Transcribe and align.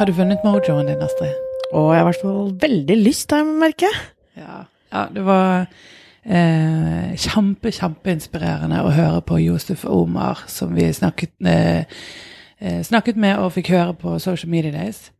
Har 0.00 0.06
du 0.08 0.14
funnet 0.16 0.40
mojoen 0.40 0.86
din, 0.88 1.02
Astrid? 1.04 1.34
Å, 1.76 1.80
jeg 1.92 2.00
har 2.00 2.00
i 2.00 2.04
hvert 2.06 2.22
fall 2.22 2.46
veldig 2.62 2.94
lyst, 3.02 3.34
har 3.34 3.42
jeg 3.42 3.56
merket. 3.60 3.98
Ja. 4.32 4.62
ja 4.94 5.02
det 5.12 5.24
var 5.26 5.66
eh, 6.24 7.10
kjempe, 7.20 7.68
kjempeinspirerende 7.76 8.78
å 8.80 8.94
høre 8.96 9.20
på 9.28 9.36
Josef 9.42 9.84
Omar, 9.84 10.40
som 10.48 10.72
vi 10.72 10.86
snakket, 10.96 11.34
eh, 11.44 11.84
eh, 12.64 12.80
snakket 12.88 13.20
med 13.20 13.44
og 13.44 13.52
fikk 13.58 13.68
høre 13.74 13.92
på 14.00 14.14
Social 14.24 14.48
Media 14.56 14.72
Days. 14.78 15.10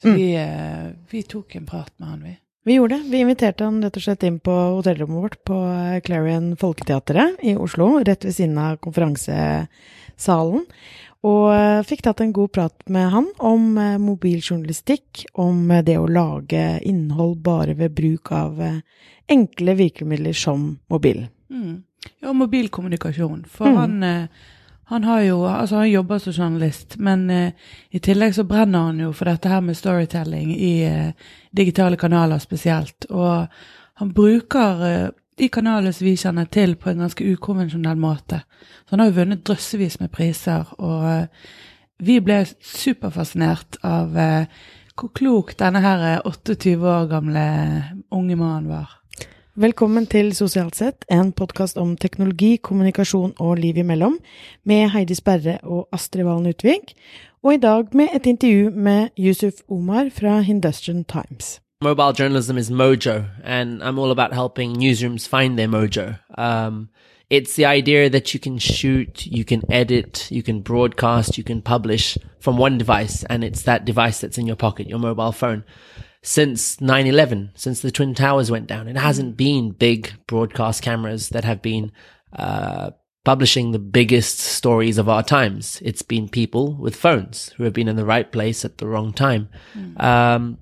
Så 0.00 0.08
Mm. 0.08 0.16
vi, 0.16 0.30
eh, 0.40 0.88
vi 1.12 1.22
tok 1.28 1.54
en 1.60 1.68
prat 1.68 1.92
med 2.00 2.08
han, 2.08 2.22
vi. 2.24 2.38
Vi 2.64 2.78
gjorde 2.78 3.02
det. 3.02 3.10
Vi 3.12 3.20
inviterte 3.20 3.68
han 3.68 3.82
rett 3.84 4.00
og 4.00 4.02
slett 4.02 4.24
inn 4.24 4.40
på 4.40 4.56
hotellrommet 4.78 5.22
vårt 5.28 5.44
på 5.44 5.60
Clarion 6.08 6.56
Folketeatret 6.56 7.36
i 7.44 7.52
Oslo, 7.54 7.98
rett 8.00 8.24
ved 8.24 8.32
siden 8.32 8.56
av 8.56 8.80
konferansesalen. 8.80 10.64
Og 11.22 11.52
eh, 11.54 11.82
fikk 11.86 12.02
tatt 12.02 12.20
en 12.24 12.32
god 12.34 12.50
prat 12.54 12.88
med 12.90 13.10
han 13.12 13.28
om 13.38 13.76
eh, 13.78 13.98
mobiljournalistikk, 14.02 15.26
om 15.38 15.70
eh, 15.70 15.84
det 15.86 15.98
å 16.00 16.08
lage 16.10 16.80
innhold 16.88 17.36
bare 17.44 17.76
ved 17.78 17.94
bruk 17.94 18.32
av 18.34 18.58
enkle 19.30 19.76
virkemidler 19.78 20.34
som 20.34 20.72
mobil. 20.90 21.28
Mm. 21.50 21.82
Ja, 22.20 22.32
mobilkommunikasjon. 22.34 23.44
For 23.48 23.70
Mm. 23.70 23.76
han, 23.78 24.28
han 24.90 25.04
har 25.04 25.20
jo 25.22 25.44
Altså, 25.46 25.76
han 25.76 25.90
jobber 25.90 26.18
som 26.18 26.32
journalist, 26.32 26.96
men 26.98 27.30
uh, 27.30 27.52
i 27.90 27.98
tillegg 27.98 28.34
så 28.34 28.44
brenner 28.44 28.90
han 28.90 28.98
jo 29.00 29.12
for 29.12 29.30
dette 29.30 29.48
her 29.48 29.60
med 29.60 29.76
storytelling 29.78 30.50
i 30.50 30.72
uh, 30.90 31.12
digitale 31.54 31.96
kanaler 31.96 32.38
spesielt. 32.38 33.06
Og 33.10 33.46
han 34.02 34.12
bruker 34.12 34.84
eh, 34.86 35.08
de 35.38 35.48
kanalene 35.48 35.92
som 35.92 36.06
vi 36.06 36.14
kjenner 36.20 36.48
til, 36.52 36.76
på 36.76 36.90
en 36.90 37.04
ganske 37.04 37.26
ukonvensjonell 37.34 37.98
måte. 37.98 38.42
Så 38.84 38.94
han 38.94 39.02
har 39.02 39.10
jo 39.10 39.18
vunnet 39.20 39.44
drøssevis 39.46 39.98
med 40.02 40.12
priser, 40.12 40.68
og 40.78 41.06
eh, 41.08 41.52
vi 42.02 42.18
ble 42.24 42.42
superfascinert 42.46 43.78
av 43.86 44.16
eh, 44.18 44.64
hvor 44.98 45.12
klok 45.16 45.54
denne 45.60 45.80
her 45.84 46.04
eh, 46.08 46.18
28 46.28 46.76
år 46.76 47.08
gamle 47.10 47.44
unge 48.12 48.36
mannen 48.36 48.68
var. 48.72 48.98
Velkommen 49.52 50.06
til 50.08 50.30
Sosialt 50.32 50.78
sett, 50.78 51.04
en 51.12 51.28
podkast 51.36 51.76
om 51.76 51.90
teknologi, 52.00 52.54
kommunikasjon 52.56 53.34
og 53.36 53.58
liv 53.60 53.82
imellom, 53.82 54.16
med 54.64 54.88
Heidi 54.94 55.16
Sperre 55.18 55.58
og 55.62 55.92
Astrid 55.92 56.24
Valen 56.24 56.48
Utvik, 56.54 56.94
og 57.44 57.58
i 57.58 57.60
dag 57.60 57.92
med 57.92 58.14
et 58.16 58.26
intervju 58.26 58.70
med 58.72 59.12
Yusuf 59.18 59.60
Omar 59.68 60.08
fra 60.14 60.40
Hindustrian 60.40 61.04
Times. 61.04 61.58
Mobile 61.82 62.12
journalism 62.12 62.56
is 62.56 62.70
mojo, 62.70 63.28
and 63.42 63.82
I'm 63.82 63.98
all 63.98 64.12
about 64.12 64.32
helping 64.32 64.76
newsrooms 64.76 65.26
find 65.26 65.58
their 65.58 65.66
mojo. 65.66 66.16
Um, 66.38 66.90
it's 67.28 67.56
the 67.56 67.64
idea 67.64 68.08
that 68.08 68.32
you 68.32 68.38
can 68.38 68.58
shoot, 68.58 69.26
you 69.26 69.44
can 69.44 69.62
edit, 69.70 70.30
you 70.30 70.44
can 70.44 70.60
broadcast, 70.60 71.36
you 71.36 71.42
can 71.42 71.60
publish 71.60 72.16
from 72.38 72.56
one 72.56 72.78
device, 72.78 73.24
and 73.24 73.42
it's 73.42 73.62
that 73.64 73.84
device 73.84 74.20
that's 74.20 74.38
in 74.38 74.46
your 74.46 74.54
pocket, 74.54 74.88
your 74.88 75.00
mobile 75.00 75.32
phone. 75.32 75.64
Since 76.22 76.76
9-11, 76.76 77.50
since 77.56 77.80
the 77.80 77.90
Twin 77.90 78.14
Towers 78.14 78.48
went 78.48 78.68
down, 78.68 78.86
it 78.86 78.96
hasn't 78.96 79.36
been 79.36 79.72
big 79.72 80.12
broadcast 80.28 80.82
cameras 80.82 81.30
that 81.30 81.42
have 81.42 81.62
been, 81.62 81.90
uh, 82.32 82.92
publishing 83.24 83.72
the 83.72 83.80
biggest 83.80 84.38
stories 84.38 84.98
of 84.98 85.08
our 85.08 85.24
times. 85.24 85.80
It's 85.84 86.02
been 86.02 86.28
people 86.28 86.76
with 86.76 86.94
phones 86.94 87.48
who 87.56 87.64
have 87.64 87.72
been 87.72 87.88
in 87.88 87.96
the 87.96 88.04
right 88.04 88.30
place 88.30 88.64
at 88.64 88.78
the 88.78 88.86
wrong 88.86 89.12
time. 89.12 89.48
Um, 89.96 90.58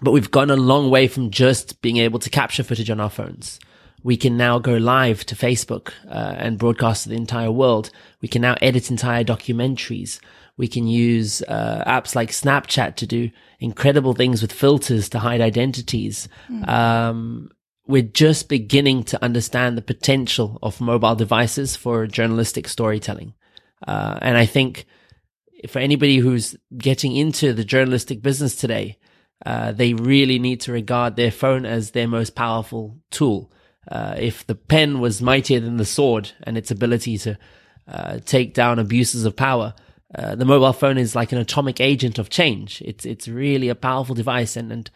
but 0.00 0.12
we've 0.12 0.30
gone 0.30 0.50
a 0.50 0.56
long 0.56 0.90
way 0.90 1.08
from 1.08 1.30
just 1.30 1.80
being 1.82 1.98
able 1.98 2.18
to 2.18 2.30
capture 2.30 2.62
footage 2.62 2.90
on 2.90 3.00
our 3.00 3.10
phones. 3.10 3.60
We 4.02 4.16
can 4.16 4.36
now 4.36 4.58
go 4.58 4.76
live 4.76 5.24
to 5.26 5.34
Facebook 5.34 5.92
uh, 6.06 6.34
and 6.36 6.58
broadcast 6.58 7.04
to 7.04 7.08
the 7.08 7.14
entire 7.14 7.50
world. 7.50 7.90
We 8.20 8.28
can 8.28 8.42
now 8.42 8.56
edit 8.60 8.90
entire 8.90 9.24
documentaries. 9.24 10.20
We 10.56 10.68
can 10.68 10.86
use 10.86 11.42
uh, 11.42 11.82
apps 11.86 12.14
like 12.14 12.30
Snapchat 12.30 12.96
to 12.96 13.06
do 13.06 13.30
incredible 13.60 14.12
things 14.12 14.42
with 14.42 14.52
filters 14.52 15.08
to 15.08 15.20
hide 15.20 15.40
identities. 15.40 16.28
Um, 16.68 17.50
we're 17.86 18.02
just 18.02 18.48
beginning 18.48 19.04
to 19.04 19.22
understand 19.22 19.76
the 19.76 19.82
potential 19.82 20.58
of 20.62 20.80
mobile 20.80 21.14
devices 21.14 21.76
for 21.76 22.06
journalistic 22.06 22.68
storytelling. 22.68 23.34
Uh, 23.86 24.18
and 24.22 24.36
I 24.36 24.46
think 24.46 24.86
for 25.68 25.78
anybody 25.78 26.18
who's 26.18 26.56
getting 26.76 27.16
into 27.16 27.52
the 27.52 27.64
journalistic 27.64 28.22
business 28.22 28.54
today, 28.54 28.98
uh, 29.44 29.72
they 29.72 29.94
really 29.94 30.38
need 30.38 30.60
to 30.62 30.72
regard 30.72 31.16
their 31.16 31.30
phone 31.30 31.66
as 31.66 31.90
their 31.90 32.08
most 32.08 32.34
powerful 32.34 32.98
tool. 33.10 33.50
Uh, 33.90 34.14
if 34.18 34.46
the 34.46 34.54
pen 34.54 35.00
was 35.00 35.20
mightier 35.20 35.60
than 35.60 35.76
the 35.76 35.84
sword 35.84 36.32
and 36.44 36.56
its 36.56 36.70
ability 36.70 37.18
to 37.18 37.38
uh, 37.86 38.18
take 38.24 38.54
down 38.54 38.78
abuses 38.78 39.24
of 39.26 39.36
power, 39.36 39.74
uh, 40.14 40.34
the 40.34 40.44
mobile 40.44 40.72
phone 40.72 40.96
is 40.96 41.14
like 41.14 41.32
an 41.32 41.38
atomic 41.38 41.80
agent 41.80 42.18
of 42.18 42.30
change. 42.30 42.80
It's 42.82 43.04
it's 43.04 43.28
really 43.28 43.68
a 43.68 43.74
powerful 43.74 44.14
device, 44.14 44.56
and 44.56 44.72
and 44.72 44.90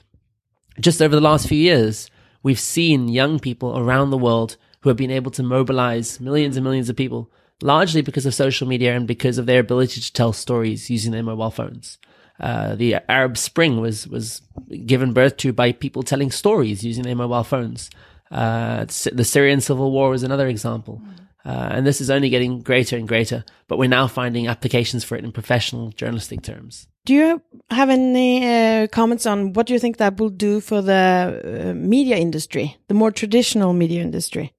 just 0.80 1.02
over 1.02 1.14
the 1.14 1.20
last 1.20 1.48
few 1.48 1.58
years, 1.58 2.08
we've 2.42 2.60
seen 2.60 3.08
young 3.08 3.38
people 3.38 3.78
around 3.78 4.10
the 4.10 4.18
world 4.18 4.56
who 4.80 4.88
have 4.88 4.96
been 4.96 5.10
able 5.10 5.32
to 5.32 5.42
mobilize 5.42 6.20
millions 6.20 6.56
and 6.56 6.64
millions 6.64 6.88
of 6.88 6.96
people, 6.96 7.30
largely 7.60 8.00
because 8.00 8.26
of 8.26 8.34
social 8.34 8.68
media 8.68 8.96
and 8.96 9.06
because 9.06 9.38
of 9.38 9.46
their 9.46 9.60
ability 9.60 10.00
to 10.00 10.12
tell 10.12 10.32
stories 10.32 10.88
using 10.88 11.12
their 11.12 11.22
mobile 11.22 11.50
phones. 11.50 11.98
Uh, 12.40 12.74
the 12.76 12.96
Arab 13.10 13.36
Spring 13.36 13.80
was 13.80 14.06
was 14.06 14.42
given 14.86 15.12
birth 15.12 15.36
to 15.38 15.52
by 15.52 15.72
people 15.72 16.02
telling 16.02 16.30
stories 16.30 16.84
using 16.84 17.04
their 17.04 17.16
mobile 17.16 17.44
phones. 17.44 17.90
Uh, 18.30 18.84
the 19.12 19.24
Syrian 19.24 19.60
civil 19.60 19.90
war 19.90 20.14
is 20.14 20.22
another 20.22 20.48
example. 20.48 21.00
Uh, 21.44 21.68
and 21.72 21.86
this 21.86 22.00
is 22.00 22.10
only 22.10 22.28
getting 22.28 22.60
greater 22.60 22.96
and 22.96 23.08
greater, 23.08 23.42
but 23.68 23.78
we're 23.78 23.88
now 23.88 24.06
finding 24.06 24.48
applications 24.48 25.02
for 25.02 25.16
it 25.16 25.24
in 25.24 25.32
professional 25.32 25.90
journalistic 25.92 26.42
terms. 26.42 26.88
Do 27.06 27.14
you 27.14 27.42
have 27.70 27.88
any 27.88 28.46
uh, 28.46 28.86
comments 28.88 29.24
on 29.24 29.54
what 29.54 29.70
you 29.70 29.78
think 29.78 29.96
that 29.96 30.18
will 30.20 30.28
do 30.28 30.60
for 30.60 30.82
the 30.82 31.70
uh, 31.70 31.74
media 31.74 32.18
industry, 32.18 32.76
the 32.88 32.94
more 32.94 33.10
traditional 33.10 33.72
media 33.72 34.02
industry? 34.02 34.52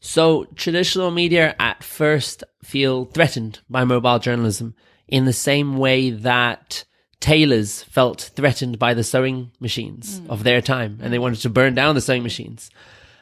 So 0.00 0.46
traditional 0.56 1.10
media 1.10 1.54
at 1.58 1.84
first 1.84 2.42
feel 2.64 3.04
threatened 3.04 3.60
by 3.68 3.84
mobile 3.84 4.18
journalism 4.18 4.74
in 5.10 5.24
the 5.24 5.32
same 5.32 5.76
way 5.76 6.10
that 6.10 6.84
tailors 7.20 7.82
felt 7.82 8.30
threatened 8.34 8.78
by 8.78 8.94
the 8.94 9.04
sewing 9.04 9.50
machines 9.60 10.22
of 10.30 10.42
their 10.42 10.62
time 10.62 10.98
and 11.02 11.12
they 11.12 11.18
wanted 11.18 11.40
to 11.40 11.50
burn 11.50 11.74
down 11.74 11.94
the 11.94 12.00
sewing 12.00 12.22
machines. 12.22 12.70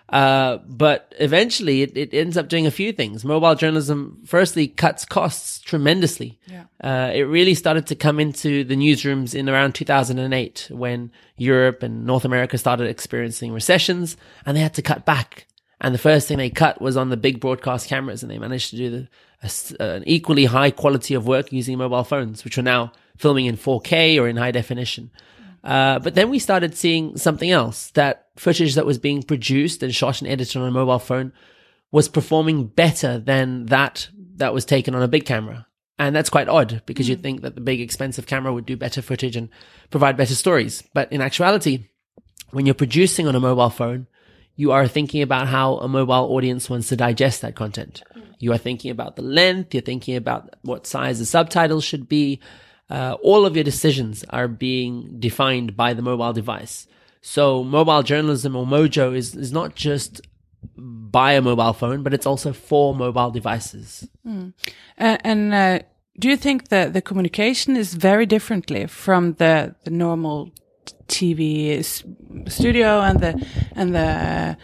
Uh, 0.08 0.58
but 0.66 1.14
eventually 1.18 1.82
it, 1.82 1.96
it 1.96 2.14
ends 2.14 2.38
up 2.38 2.48
doing 2.48 2.66
a 2.66 2.70
few 2.70 2.92
things. 2.92 3.24
Mobile 3.24 3.54
journalism 3.54 4.22
firstly 4.24 4.66
cuts 4.66 5.04
costs 5.04 5.60
tremendously. 5.60 6.38
Yeah. 6.46 6.64
Uh, 6.82 7.10
it 7.12 7.22
really 7.22 7.54
started 7.54 7.86
to 7.88 7.94
come 7.94 8.18
into 8.18 8.64
the 8.64 8.76
newsrooms 8.76 9.34
in 9.34 9.50
around 9.50 9.74
2008 9.74 10.68
when 10.70 11.12
Europe 11.36 11.82
and 11.82 12.06
North 12.06 12.24
America 12.24 12.56
started 12.56 12.88
experiencing 12.88 13.52
recessions 13.52 14.16
and 14.46 14.56
they 14.56 14.62
had 14.62 14.74
to 14.74 14.82
cut 14.82 15.04
back. 15.04 15.46
And 15.80 15.94
the 15.94 15.98
first 15.98 16.26
thing 16.26 16.38
they 16.38 16.50
cut 16.50 16.80
was 16.80 16.96
on 16.96 17.10
the 17.10 17.16
big 17.16 17.38
broadcast 17.38 17.88
cameras 17.88 18.22
and 18.22 18.32
they 18.32 18.38
managed 18.38 18.70
to 18.70 18.76
do 18.76 18.90
the, 18.90 19.08
a 19.42 19.46
s 19.46 19.72
an 19.78 20.04
equally 20.06 20.46
high 20.46 20.70
quality 20.70 21.14
of 21.14 21.26
work 21.26 21.52
using 21.52 21.78
mobile 21.78 22.04
phones, 22.04 22.44
which 22.44 22.58
are 22.58 22.62
now 22.62 22.92
filming 23.16 23.46
in 23.46 23.56
4K 23.56 24.20
or 24.20 24.28
in 24.28 24.36
high 24.36 24.50
definition. 24.52 25.10
Uh, 25.64 25.98
but 25.98 26.14
then 26.14 26.30
we 26.30 26.38
started 26.38 26.74
seeing 26.74 27.16
something 27.16 27.50
else 27.50 27.90
that 27.90 28.28
footage 28.36 28.74
that 28.74 28.86
was 28.86 28.98
being 28.98 29.22
produced 29.22 29.82
and 29.82 29.94
shot 29.94 30.20
and 30.20 30.30
edited 30.30 30.56
on 30.60 30.68
a 30.68 30.70
mobile 30.70 30.98
phone 30.98 31.32
was 31.90 32.08
performing 32.08 32.66
better 32.66 33.18
than 33.18 33.66
that 33.66 34.08
that 34.36 34.54
was 34.54 34.64
taken 34.64 34.94
on 34.94 35.02
a 35.02 35.08
big 35.08 35.24
camera. 35.24 35.66
And 35.98 36.14
that's 36.14 36.30
quite 36.30 36.48
odd 36.48 36.82
because 36.86 37.08
you'd 37.08 37.22
think 37.22 37.42
that 37.42 37.56
the 37.56 37.60
big 37.60 37.80
expensive 37.80 38.26
camera 38.26 38.52
would 38.52 38.66
do 38.66 38.76
better 38.76 39.02
footage 39.02 39.34
and 39.34 39.48
provide 39.90 40.16
better 40.16 40.34
stories. 40.34 40.84
But 40.94 41.12
in 41.12 41.20
actuality, 41.20 41.88
when 42.50 42.66
you're 42.66 42.74
producing 42.74 43.26
on 43.26 43.34
a 43.34 43.40
mobile 43.40 43.70
phone, 43.70 44.06
you 44.58 44.72
are 44.72 44.88
thinking 44.88 45.22
about 45.22 45.46
how 45.46 45.76
a 45.76 45.86
mobile 45.86 46.34
audience 46.34 46.68
wants 46.68 46.88
to 46.88 46.96
digest 46.96 47.42
that 47.42 47.54
content. 47.54 48.02
You 48.40 48.52
are 48.52 48.58
thinking 48.58 48.90
about 48.90 49.14
the 49.14 49.22
length. 49.22 49.72
You're 49.72 49.82
thinking 49.82 50.16
about 50.16 50.56
what 50.62 50.84
size 50.84 51.20
the 51.20 51.26
subtitles 51.26 51.84
should 51.84 52.08
be. 52.08 52.40
Uh, 52.90 53.16
all 53.22 53.46
of 53.46 53.54
your 53.54 53.62
decisions 53.62 54.24
are 54.30 54.48
being 54.48 55.20
defined 55.20 55.76
by 55.76 55.94
the 55.94 56.02
mobile 56.02 56.32
device. 56.32 56.88
So 57.20 57.62
mobile 57.62 58.02
journalism 58.02 58.56
or 58.56 58.66
Mojo 58.66 59.14
is, 59.14 59.36
is 59.36 59.52
not 59.52 59.76
just 59.76 60.22
by 60.76 61.34
a 61.34 61.40
mobile 61.40 61.72
phone, 61.72 62.02
but 62.02 62.12
it's 62.12 62.26
also 62.26 62.52
for 62.52 62.96
mobile 62.96 63.30
devices. 63.30 64.08
Uh, 64.98 65.18
and 65.22 65.54
uh, 65.54 65.78
do 66.18 66.28
you 66.28 66.36
think 66.36 66.68
that 66.70 66.94
the 66.94 67.02
communication 67.02 67.76
is 67.76 67.94
very 67.94 68.26
differently 68.26 68.88
from 68.88 69.34
the, 69.34 69.76
the 69.84 69.92
normal 69.92 70.50
TV 71.08 71.82
studio 72.48 73.00
and 73.00 73.20
the 73.20 73.46
and 73.74 73.94
the 73.94 74.56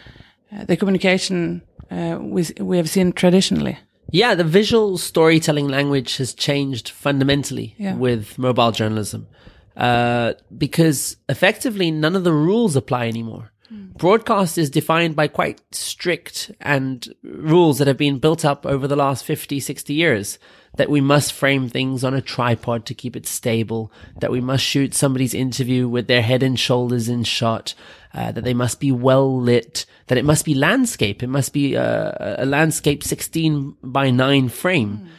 uh, 0.55 0.65
the 0.65 0.77
communication 0.77 1.61
uh, 1.91 2.17
we 2.21 2.45
we 2.59 2.77
have 2.77 2.89
seen 2.89 3.11
traditionally? 3.11 3.77
Yeah, 4.11 4.35
the 4.35 4.43
visual 4.43 4.97
storytelling 4.97 5.67
language 5.67 6.17
has 6.17 6.33
changed 6.33 6.89
fundamentally 6.89 7.75
Yeah. 7.77 7.95
with 7.95 8.37
mobile 8.37 8.71
journalism. 8.71 9.27
Uh, 9.75 10.33
because 10.57 11.17
effectively 11.27 11.91
none 11.91 12.15
of 12.15 12.23
the 12.23 12.31
rules 12.31 12.75
apply 12.77 13.07
anymore. 13.07 13.51
Broadcast 13.97 14.57
is 14.57 14.69
defined 14.69 15.15
by 15.15 15.27
quite 15.27 15.59
strict 15.71 16.51
and 16.61 17.13
rules 17.23 17.77
that 17.79 17.87
have 17.87 17.97
been 17.97 18.19
built 18.19 18.45
up 18.45 18.65
over 18.65 18.87
the 18.87 18.95
last 18.95 19.25
50, 19.25 19.59
60 19.59 19.93
years. 19.93 20.39
That 20.77 20.89
we 20.89 21.01
must 21.01 21.33
frame 21.33 21.69
things 21.69 22.03
on 22.03 22.13
a 22.13 22.21
tripod 22.21 22.85
to 22.85 22.93
keep 22.93 23.15
it 23.15 23.25
stable, 23.25 23.91
that 24.19 24.31
we 24.31 24.41
must 24.41 24.63
shoot 24.63 24.93
somebody's 24.93 25.33
interview 25.33 25.87
with 25.87 26.07
their 26.07 26.21
head 26.21 26.43
and 26.43 26.59
shoulders 26.59 27.09
in 27.09 27.23
shot, 27.23 27.73
uh, 28.13 28.31
that 28.31 28.43
they 28.43 28.53
must 28.53 28.79
be 28.79 28.91
well 28.91 29.39
lit, 29.39 29.85
that 30.07 30.17
it 30.17 30.25
must 30.25 30.45
be 30.45 30.53
landscape. 30.53 31.23
It 31.23 31.27
must 31.27 31.53
be 31.53 31.75
uh, 31.75 32.11
a 32.37 32.45
landscape 32.45 33.03
16 33.03 33.75
by 33.83 34.09
9 34.09 34.49
frame. 34.49 35.09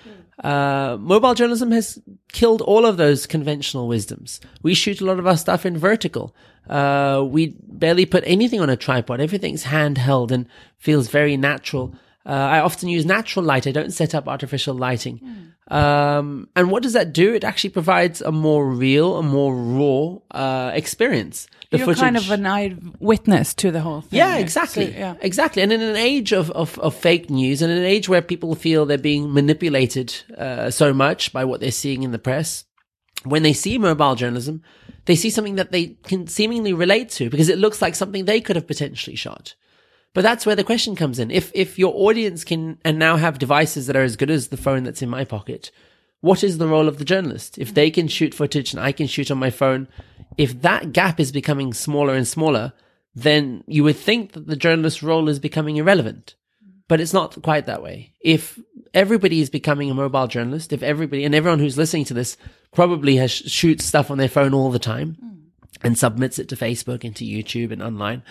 Uh, 0.43 0.97
mobile 1.01 1.35
journalism 1.35 1.71
has 1.73 1.99
killed 2.33 2.61
all 2.61 2.85
of 2.85 2.99
those 2.99 3.27
conventional 3.27 3.89
wisdoms. 3.89 4.41
We 4.63 4.75
shoot 4.75 5.01
a 5.01 5.05
lot 5.05 5.19
of 5.19 5.27
our 5.27 5.37
stuff 5.37 5.65
in 5.65 5.79
vertical. 5.79 6.35
Uh, 6.69 7.25
we 7.27 7.57
barely 7.63 8.07
put 8.07 8.25
anything 8.27 8.61
on 8.61 8.69
a 8.69 8.77
tripod. 8.77 9.21
Everything's 9.21 9.65
handheld 9.65 10.31
and 10.31 10.47
feels 10.79 11.09
very 11.09 11.37
natural. 11.37 11.95
Uh, 12.27 12.33
I 12.33 12.59
often 12.59 12.89
use 12.89 13.07
natural 13.07 13.45
light. 13.45 13.67
I 13.69 13.73
don't 13.73 13.93
set 13.93 14.15
up 14.15 14.27
artificial 14.27 14.75
lighting. 14.75 15.21
Um, 15.69 16.49
and 16.57 16.71
what 16.71 16.83
does 16.83 16.93
that 16.95 17.13
do? 17.13 17.35
It 17.35 17.45
actually 17.45 17.71
provides 17.71 18.21
a 18.21 18.33
more 18.33 18.69
real, 18.69 19.19
a 19.19 19.23
more 19.23 19.55
raw 19.55 20.19
uh, 20.31 20.71
experience. 20.75 21.47
The 21.71 21.79
You're 21.79 21.95
kind 21.95 22.17
of 22.17 22.31
an 22.31 22.47
eyewitness 22.47 23.55
to 23.55 23.71
the 23.71 23.81
whole 23.81 24.01
thing. 24.01 24.19
yeah, 24.19 24.37
exactly. 24.37 24.93
So, 24.93 24.99
yeah. 24.99 25.15
Exactly. 25.21 25.63
And 25.63 25.73
in 25.73 25.83
an 25.83 25.97
age 25.97 26.33
of, 26.33 26.51
of, 26.53 26.79
of 26.79 26.95
fake 26.95 27.31
news 27.31 27.63
and 27.63 27.73
in 27.73 27.79
an 27.79 27.85
age 27.85 28.09
where 28.09 28.23
people 28.23 28.55
feel 28.55 28.87
they're 28.87 28.99
being 28.99 29.33
manipulated 29.33 30.15
uh, 30.37 30.71
so 30.71 30.93
much 30.93 31.33
by 31.33 31.45
what 31.45 31.61
they're 31.61 31.71
seeing 31.73 32.03
in 32.03 32.13
the 32.13 32.19
press, 32.19 32.65
when 33.25 33.43
they 33.43 33.53
see 33.53 33.79
mobile 33.79 34.15
journalism, 34.15 34.63
they 35.07 35.17
see 35.17 35.31
something 35.31 35.57
that 35.57 35.73
they 35.73 35.97
can 36.05 36.27
seemingly 36.29 36.73
relate 36.73 37.09
to 37.11 37.31
because 37.31 37.49
it 37.49 37.59
looks 37.59 37.83
like 37.83 37.95
something 37.97 38.25
they 38.25 38.41
could 38.41 38.57
have 38.57 38.67
potentially 38.67 39.17
shot. 39.17 39.55
But 40.17 40.23
that's 40.23 40.47
where 40.47 40.57
the 40.57 40.65
question 40.65 40.97
comes 40.97 41.19
in. 41.19 41.31
If 41.31 41.51
if 41.53 41.79
your 41.79 41.93
audience 41.95 42.43
can 42.43 42.79
and 42.83 42.99
now 42.99 43.19
have 43.19 43.39
devices 43.39 43.87
that 43.87 43.97
are 43.97 44.03
as 44.03 44.17
good 44.17 44.31
as 44.31 44.49
the 44.49 44.57
phone 44.57 44.83
that's 44.85 45.03
in 45.03 45.11
my 45.11 45.27
pocket, 45.27 45.71
what 46.23 46.43
is 46.43 46.57
the 46.57 46.67
role 46.67 46.89
of 46.89 46.97
the 46.97 47.05
journalist? 47.05 47.59
If 47.59 47.75
they 47.75 47.91
can 47.91 48.09
shoot 48.09 48.33
footage 48.33 48.73
and 48.73 48.81
I 48.81 48.93
can 48.93 49.09
shoot 49.09 49.31
on 49.31 49.37
my 49.37 49.51
phone, 49.51 49.89
if 50.39 50.63
that 50.63 50.95
gap 50.95 51.21
is 51.21 51.33
becoming 51.33 51.75
smaller 51.75 52.15
and 52.15 52.27
smaller, 52.27 52.73
then 53.15 53.63
you 53.67 53.85
would 53.85 53.99
think 53.99 54.33
that 54.33 54.47
the 54.47 54.57
journalist's 54.57 55.03
role 55.03 55.29
is 55.29 55.39
becoming 55.39 55.77
irrelevant. 55.77 56.35
But 56.89 57.03
it's 57.03 57.13
not 57.13 57.43
quite 57.43 57.67
that 57.67 57.83
way. 57.83 58.15
If 58.23 58.59
everybody 58.95 59.43
is 59.43 59.51
becoming 59.51 59.91
a 59.91 59.95
mobile 59.95 60.29
journalist, 60.29 60.73
if 60.73 60.83
everybody 60.83 61.27
and 61.27 61.35
everyone 61.35 61.59
who's 61.59 61.77
listening 61.77 62.07
to 62.07 62.15
this 62.15 62.39
probably 62.73 63.17
has 63.17 63.33
shoots 63.33 63.85
stuff 63.85 64.11
on 64.11 64.17
their 64.17 64.31
phone 64.31 64.55
all 64.55 64.71
the 64.71 64.79
time 64.79 65.19
mm. 65.23 65.41
and 65.83 65.99
submits 65.99 66.39
it 66.39 66.49
to 66.49 66.57
Facebook 66.57 67.05
and 67.05 67.15
to 67.17 67.27
YouTube 67.27 67.71
and 67.71 67.83
online, 67.83 68.23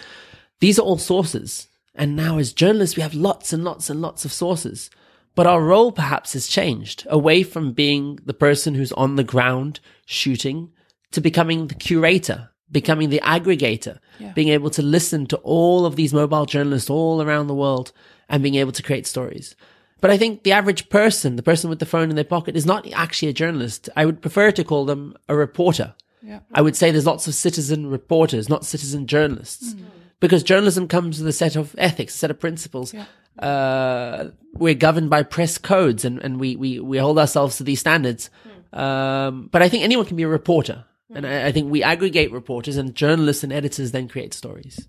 these 0.62 0.80
are 0.80 0.82
all 0.82 0.98
sources. 0.98 1.68
And 1.96 2.16
now 2.16 2.38
as 2.38 2.54
journalists, 2.54 2.96
we 2.96 3.04
have 3.04 3.14
lots 3.14 3.54
and 3.54 3.64
lots 3.64 3.90
and 3.90 4.02
lots 4.02 4.26
of 4.26 4.34
sources. 4.34 4.90
But 5.34 5.48
our 5.48 5.62
role 5.62 5.92
perhaps 5.92 6.34
has 6.34 6.48
changed 6.48 7.06
away 7.10 7.44
from 7.44 7.74
being 7.74 8.20
the 8.26 8.34
person 8.34 8.76
who's 8.76 8.92
on 8.94 9.16
the 9.16 9.24
ground 9.24 9.80
shooting 10.06 10.72
to 11.12 11.22
becoming 11.22 11.68
the 11.68 11.76
curator, 11.76 12.50
becoming 12.72 13.10
the 13.10 13.22
aggregator, 13.24 14.00
being 14.34 14.50
able 14.50 14.70
to 14.72 14.82
listen 14.82 15.26
to 15.28 15.38
all 15.38 15.86
of 15.86 15.96
these 15.96 16.14
mobile 16.14 16.46
journalists 16.46 16.90
all 16.90 17.22
around 17.22 17.48
the 17.48 17.56
world 17.56 17.92
and 18.30 18.44
being 18.44 18.56
able 18.56 18.72
to 18.72 18.84
create 18.84 19.06
stories. 19.08 19.56
But 20.02 20.12
I 20.12 20.18
think 20.18 20.44
the 20.44 20.52
average 20.52 20.90
person, 20.90 21.36
the 21.36 21.44
person 21.44 21.70
with 21.70 21.80
the 21.80 21.86
phone 21.86 22.10
in 22.10 22.16
their 22.16 22.26
pocket 22.26 22.56
is 22.56 22.66
not 22.66 22.88
actually 22.94 23.30
a 23.30 23.34
journalist. 23.34 23.90
I 23.96 24.06
would 24.06 24.22
prefer 24.22 24.52
to 24.52 24.64
call 24.64 24.86
them 24.86 25.16
a 25.28 25.36
reporter. 25.36 25.96
Yeah. 26.22 26.40
I 26.54 26.62
would 26.62 26.76
say 26.76 26.92
there's 26.92 27.06
lots 27.06 27.28
of 27.28 27.36
citizen 27.36 27.88
reporters, 27.90 28.50
not 28.50 28.66
citizen 28.66 29.08
journalists. 29.08 29.74
Mm. 29.74 29.86
Because 30.20 30.44
journalism 30.44 30.88
comes 30.88 31.20
with 31.20 31.28
a 31.28 31.34
set 31.34 31.56
of 31.56 31.76
ethics, 31.78 32.16
a 32.16 32.18
set 32.18 32.32
of 32.32 32.40
principles. 32.40 32.94
Uh, 33.38 34.30
we're 34.54 34.74
governed 34.74 35.10
by 35.10 35.24
press 35.24 35.58
codes 35.58 36.06
and, 36.06 36.20
and 36.20 36.40
we, 36.40 36.56
we, 36.56 36.80
we 36.80 36.98
hold 36.98 37.20
ourselves 37.20 37.58
to 37.58 37.64
these 37.64 37.80
standards. 37.80 38.30
Um, 38.72 39.50
but 39.52 39.62
I 39.62 39.70
think 39.70 39.84
anyone 39.84 40.06
can 40.06 40.18
be 40.18 40.24
a 40.24 40.28
reporter. 40.28 40.86
And 41.14 41.28
I, 41.28 41.48
I 41.48 41.52
think 41.52 41.72
we 41.72 41.84
aggregate 41.84 42.32
reporters 42.32 42.78
and 42.78 42.96
journalists 42.96 43.44
and 43.44 43.54
editors 43.54 43.92
then 43.92 44.08
create 44.08 44.34
stories. 44.34 44.88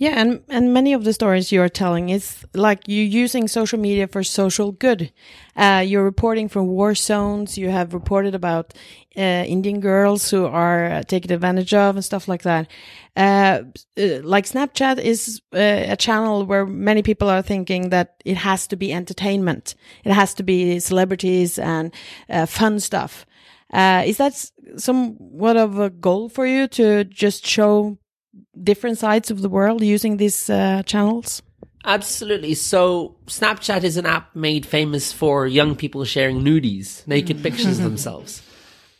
Yeah, 0.00 0.18
and 0.18 0.40
and 0.48 0.72
many 0.72 0.94
of 0.94 1.04
the 1.04 1.12
stories 1.12 1.52
you 1.52 1.60
are 1.60 1.68
telling 1.68 2.08
is 2.08 2.46
like 2.54 2.88
you 2.88 3.02
using 3.02 3.46
social 3.48 3.78
media 3.78 4.08
for 4.08 4.22
social 4.24 4.72
good. 4.72 5.12
Uh, 5.54 5.84
you're 5.86 6.02
reporting 6.04 6.48
from 6.48 6.68
war 6.68 6.94
zones. 6.94 7.58
You 7.58 7.68
have 7.68 7.92
reported 7.92 8.34
about 8.34 8.72
uh, 9.14 9.20
Indian 9.46 9.78
girls 9.78 10.30
who 10.30 10.46
are 10.46 10.86
uh, 10.86 11.02
taken 11.02 11.30
advantage 11.30 11.74
of 11.74 11.96
and 11.96 12.04
stuff 12.04 12.28
like 12.28 12.44
that. 12.44 12.66
Uh, 13.14 13.64
uh, 13.98 14.22
like 14.22 14.46
Snapchat 14.46 14.98
is 15.00 15.42
uh, 15.52 15.92
a 15.92 15.96
channel 15.98 16.46
where 16.46 16.64
many 16.64 17.02
people 17.02 17.28
are 17.28 17.42
thinking 17.42 17.90
that 17.90 18.22
it 18.24 18.38
has 18.38 18.66
to 18.68 18.76
be 18.76 18.94
entertainment. 18.94 19.74
It 20.04 20.12
has 20.12 20.32
to 20.36 20.42
be 20.42 20.80
celebrities 20.80 21.58
and 21.58 21.92
fun 22.48 22.80
stuff. 22.80 23.26
Uh, 23.70 24.04
is 24.06 24.16
that 24.16 24.32
somewhat 24.78 25.58
of 25.58 25.78
a 25.78 25.90
goal 25.90 26.30
for 26.30 26.46
you 26.46 26.68
to 26.68 27.04
just 27.04 27.46
show 27.46 27.98
different 28.60 28.98
sides 28.98 29.30
of 29.30 29.42
the 29.42 29.48
world 29.48 29.82
using 29.82 30.16
these 30.16 30.50
uh, 30.50 30.82
channels? 30.84 31.42
Absolutely. 31.84 32.54
So 32.54 33.16
Snapchat 33.26 33.84
is 33.84 33.96
an 33.96 34.06
app 34.06 34.34
made 34.36 34.66
famous 34.66 35.12
for 35.12 35.46
young 35.46 35.74
people 35.74 36.04
sharing 36.04 36.42
nudies, 36.42 37.06
naked 37.06 37.42
pictures 37.42 37.78
of 37.78 37.84
themselves. 37.90 38.42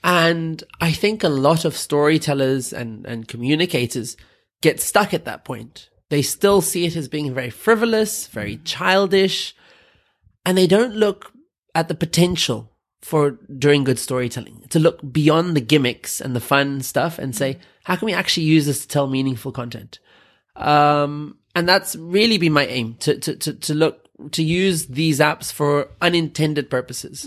And 0.03 0.65
I 0.81 0.93
think 0.93 1.23
a 1.23 1.29
lot 1.29 1.65
of 1.65 1.77
storytellers 1.77 2.73
and, 2.73 3.05
and 3.05 3.29
communicators 3.29 4.17
get 4.63 4.81
stuck 4.81 5.13
at 5.13 5.27
that 5.27 5.45
point. 5.45 5.91
They 6.09 6.23
still 6.23 6.63
see 6.63 6.87
it 6.87 6.97
as 6.97 7.07
being 7.07 7.35
very 7.35 7.51
frivolous, 7.51 8.27
very 8.29 8.57
childish, 8.65 9.55
and 10.45 10.57
they 10.57 10.67
don't 10.67 10.95
look 10.95 11.33
at 11.75 11.89
the 11.89 11.95
potential 11.95 12.70
for 13.03 13.31
doing 13.59 13.85
good 13.85 13.99
storytelling, 13.99 14.63
to 14.71 14.79
look 14.79 15.01
beyond 15.13 15.57
the 15.57 15.61
gimmicks 15.61 16.21
and 16.21 16.37
the 16.37 16.41
fun 16.41 16.81
stuff 16.83 17.19
and 17.19 17.35
say, 17.35 17.59
how 17.85 17.97
can 17.97 18.07
we 18.07 18.13
actually 18.13 18.45
use 18.45 18.67
this 18.67 18.83
to 18.83 18.89
tell 18.89 19.07
meaningful 19.07 19.53
content? 19.53 19.99
Um, 20.57 21.39
and 21.55 21.69
that's 21.69 21.97
really 21.97 22.39
been 22.39 22.53
my 22.53 22.67
aim 22.67 22.97
to, 23.01 23.19
to, 23.19 23.37
to, 23.37 23.55
to 23.55 23.75
look, 23.75 24.07
to 24.33 24.43
use 24.43 24.87
these 24.87 25.19
apps 25.19 25.51
for 25.53 25.89
unintended 26.01 26.69
purposes. 26.71 27.27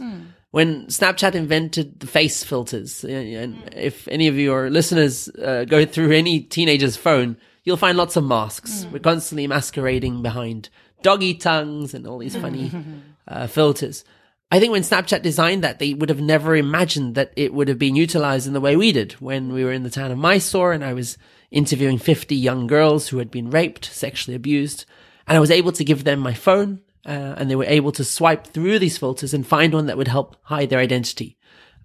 When 0.52 0.86
Snapchat 0.86 1.34
invented 1.34 2.00
the 2.00 2.06
face 2.06 2.44
filters, 2.44 3.04
uh, 3.04 3.08
and 3.08 3.58
if 3.76 4.08
any 4.08 4.28
of 4.28 4.38
your 4.38 4.70
listeners 4.70 5.28
uh, 5.30 5.66
go 5.66 5.84
through 5.84 6.12
any 6.12 6.42
teenager's 6.42 6.96
phone, 6.96 7.38
you'll 7.64 7.78
find 7.78 7.98
lots 7.98 8.16
of 8.16 8.24
masks. 8.24 8.86
We're 8.92 9.00
constantly 9.00 9.48
masquerading 9.48 10.22
behind 10.22 10.70
doggy 11.02 11.34
tongues 11.34 11.96
and 11.96 12.06
all 12.06 12.20
these 12.20 12.36
funny 12.36 12.72
uh, 13.28 13.48
filters. 13.48 14.06
I 14.54 14.60
think 14.60 14.72
when 14.72 14.84
Snapchat 14.84 15.24
designed 15.24 15.64
that, 15.64 15.80
they 15.80 15.96
would 15.96 16.10
have 16.10 16.22
never 16.22 16.56
imagined 16.56 17.16
that 17.16 17.34
it 17.36 17.56
would 17.56 17.68
have 17.70 17.80
been 17.80 17.96
utilized 17.96 18.46
in 18.46 18.54
the 18.54 18.62
way 18.62 18.76
we 18.76 18.92
did 18.92 19.14
when 19.14 19.52
we 19.52 19.64
were 19.64 19.72
in 19.72 19.82
the 19.82 19.90
town 19.90 20.12
of 20.12 20.20
Mysore 20.20 20.74
and 20.74 20.86
I 20.86 20.94
was 20.94 21.18
interviewing 21.50 21.98
50 21.98 22.36
young 22.36 22.68
girls 22.68 23.08
who 23.08 23.18
had 23.18 23.32
been 23.32 23.50
raped, 23.50 23.86
sexually 23.86 24.36
abused. 24.36 24.86
And 25.26 25.36
I 25.36 25.40
was 25.40 25.50
able 25.50 25.72
to 25.72 25.84
give 25.84 26.04
them 26.04 26.20
my 26.20 26.36
phone, 26.36 26.82
uh, 27.04 27.34
and 27.36 27.50
they 27.50 27.56
were 27.56 27.66
able 27.66 27.92
to 27.94 28.04
swipe 28.04 28.46
through 28.46 28.78
these 28.78 28.96
filters 28.96 29.34
and 29.34 29.48
find 29.48 29.74
one 29.74 29.88
that 29.88 29.98
would 29.98 30.08
help 30.08 30.38
hide 30.44 30.70
their 30.70 30.78
identity. 30.78 31.36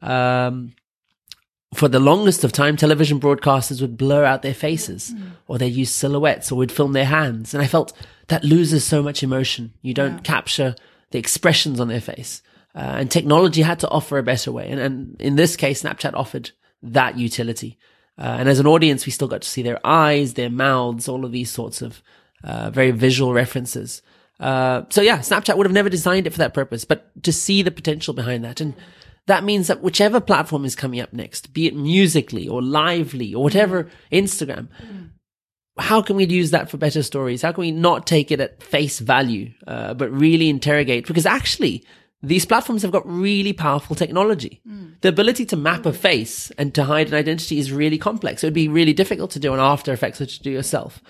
Um, 0.02 0.74
for 1.72 1.88
the 1.88 2.00
longest 2.00 2.44
of 2.44 2.52
time, 2.52 2.76
television 2.76 3.18
broadcasters 3.18 3.80
would 3.80 3.96
blur 3.96 4.26
out 4.26 4.42
their 4.42 4.52
faces 4.52 5.14
or 5.46 5.56
they'd 5.56 5.68
use 5.68 5.90
silhouettes 5.90 6.52
or 6.52 6.56
would 6.56 6.70
film 6.70 6.92
their 6.92 7.06
hands. 7.06 7.54
And 7.54 7.62
I 7.62 7.66
felt 7.66 7.94
that 8.26 8.44
loses 8.44 8.84
so 8.84 9.02
much 9.02 9.22
emotion. 9.22 9.72
You 9.80 9.94
don't 9.94 10.22
capture 10.22 10.76
the 11.12 11.18
expressions 11.18 11.80
on 11.80 11.88
their 11.88 12.02
face. 12.02 12.42
Uh, 12.74 12.96
and 12.98 13.10
technology 13.10 13.62
had 13.62 13.80
to 13.80 13.88
offer 13.88 14.18
a 14.18 14.22
better 14.22 14.52
way. 14.52 14.70
And, 14.70 14.80
and 14.80 15.20
in 15.20 15.36
this 15.36 15.56
case, 15.56 15.82
Snapchat 15.82 16.14
offered 16.14 16.50
that 16.82 17.18
utility. 17.18 17.78
Uh, 18.18 18.36
and 18.38 18.48
as 18.48 18.60
an 18.60 18.66
audience, 18.66 19.06
we 19.06 19.12
still 19.12 19.28
got 19.28 19.42
to 19.42 19.48
see 19.48 19.62
their 19.62 19.84
eyes, 19.86 20.34
their 20.34 20.50
mouths, 20.50 21.08
all 21.08 21.24
of 21.24 21.32
these 21.32 21.50
sorts 21.50 21.82
of 21.82 22.02
uh, 22.44 22.70
very 22.70 22.90
visual 22.90 23.32
references. 23.32 24.02
Uh, 24.40 24.82
so 24.90 25.00
yeah, 25.00 25.18
Snapchat 25.18 25.56
would 25.56 25.66
have 25.66 25.72
never 25.72 25.88
designed 25.88 26.26
it 26.26 26.30
for 26.30 26.38
that 26.38 26.54
purpose, 26.54 26.84
but 26.84 27.10
to 27.24 27.32
see 27.32 27.62
the 27.62 27.70
potential 27.70 28.14
behind 28.14 28.44
that. 28.44 28.60
And 28.60 28.74
that 29.26 29.44
means 29.44 29.66
that 29.66 29.82
whichever 29.82 30.20
platform 30.20 30.64
is 30.64 30.76
coming 30.76 31.00
up 31.00 31.12
next, 31.12 31.52
be 31.52 31.66
it 31.66 31.74
Musical.ly 31.76 32.48
or 32.48 32.62
Live.ly 32.62 33.34
or 33.34 33.42
whatever, 33.42 33.88
Instagram, 34.12 34.68
how 35.78 36.02
can 36.02 36.16
we 36.16 36.26
use 36.26 36.50
that 36.50 36.70
for 36.70 36.76
better 36.76 37.02
stories? 37.02 37.42
How 37.42 37.52
can 37.52 37.62
we 37.62 37.70
not 37.70 38.06
take 38.06 38.30
it 38.30 38.40
at 38.40 38.62
face 38.62 38.98
value, 38.98 39.52
uh, 39.66 39.94
but 39.94 40.10
really 40.10 40.48
interrogate? 40.48 41.06
Because 41.06 41.26
actually, 41.26 41.84
these 42.22 42.44
platforms 42.44 42.82
have 42.82 42.90
got 42.90 43.08
really 43.08 43.52
powerful 43.52 43.94
technology. 43.94 44.60
Mm. 44.68 45.00
The 45.00 45.08
ability 45.08 45.46
to 45.46 45.56
map 45.56 45.86
a 45.86 45.92
face 45.92 46.50
and 46.52 46.74
to 46.74 46.84
hide 46.84 47.08
an 47.08 47.14
identity 47.14 47.58
is 47.58 47.70
really 47.70 47.98
complex. 47.98 48.42
It 48.42 48.48
would 48.48 48.54
be 48.54 48.68
really 48.68 48.92
difficult 48.92 49.30
to 49.32 49.38
do 49.38 49.52
on 49.52 49.60
After 49.60 49.92
Effects 49.92 50.20
or 50.20 50.26
to 50.26 50.42
do 50.42 50.50
yourself. 50.50 51.00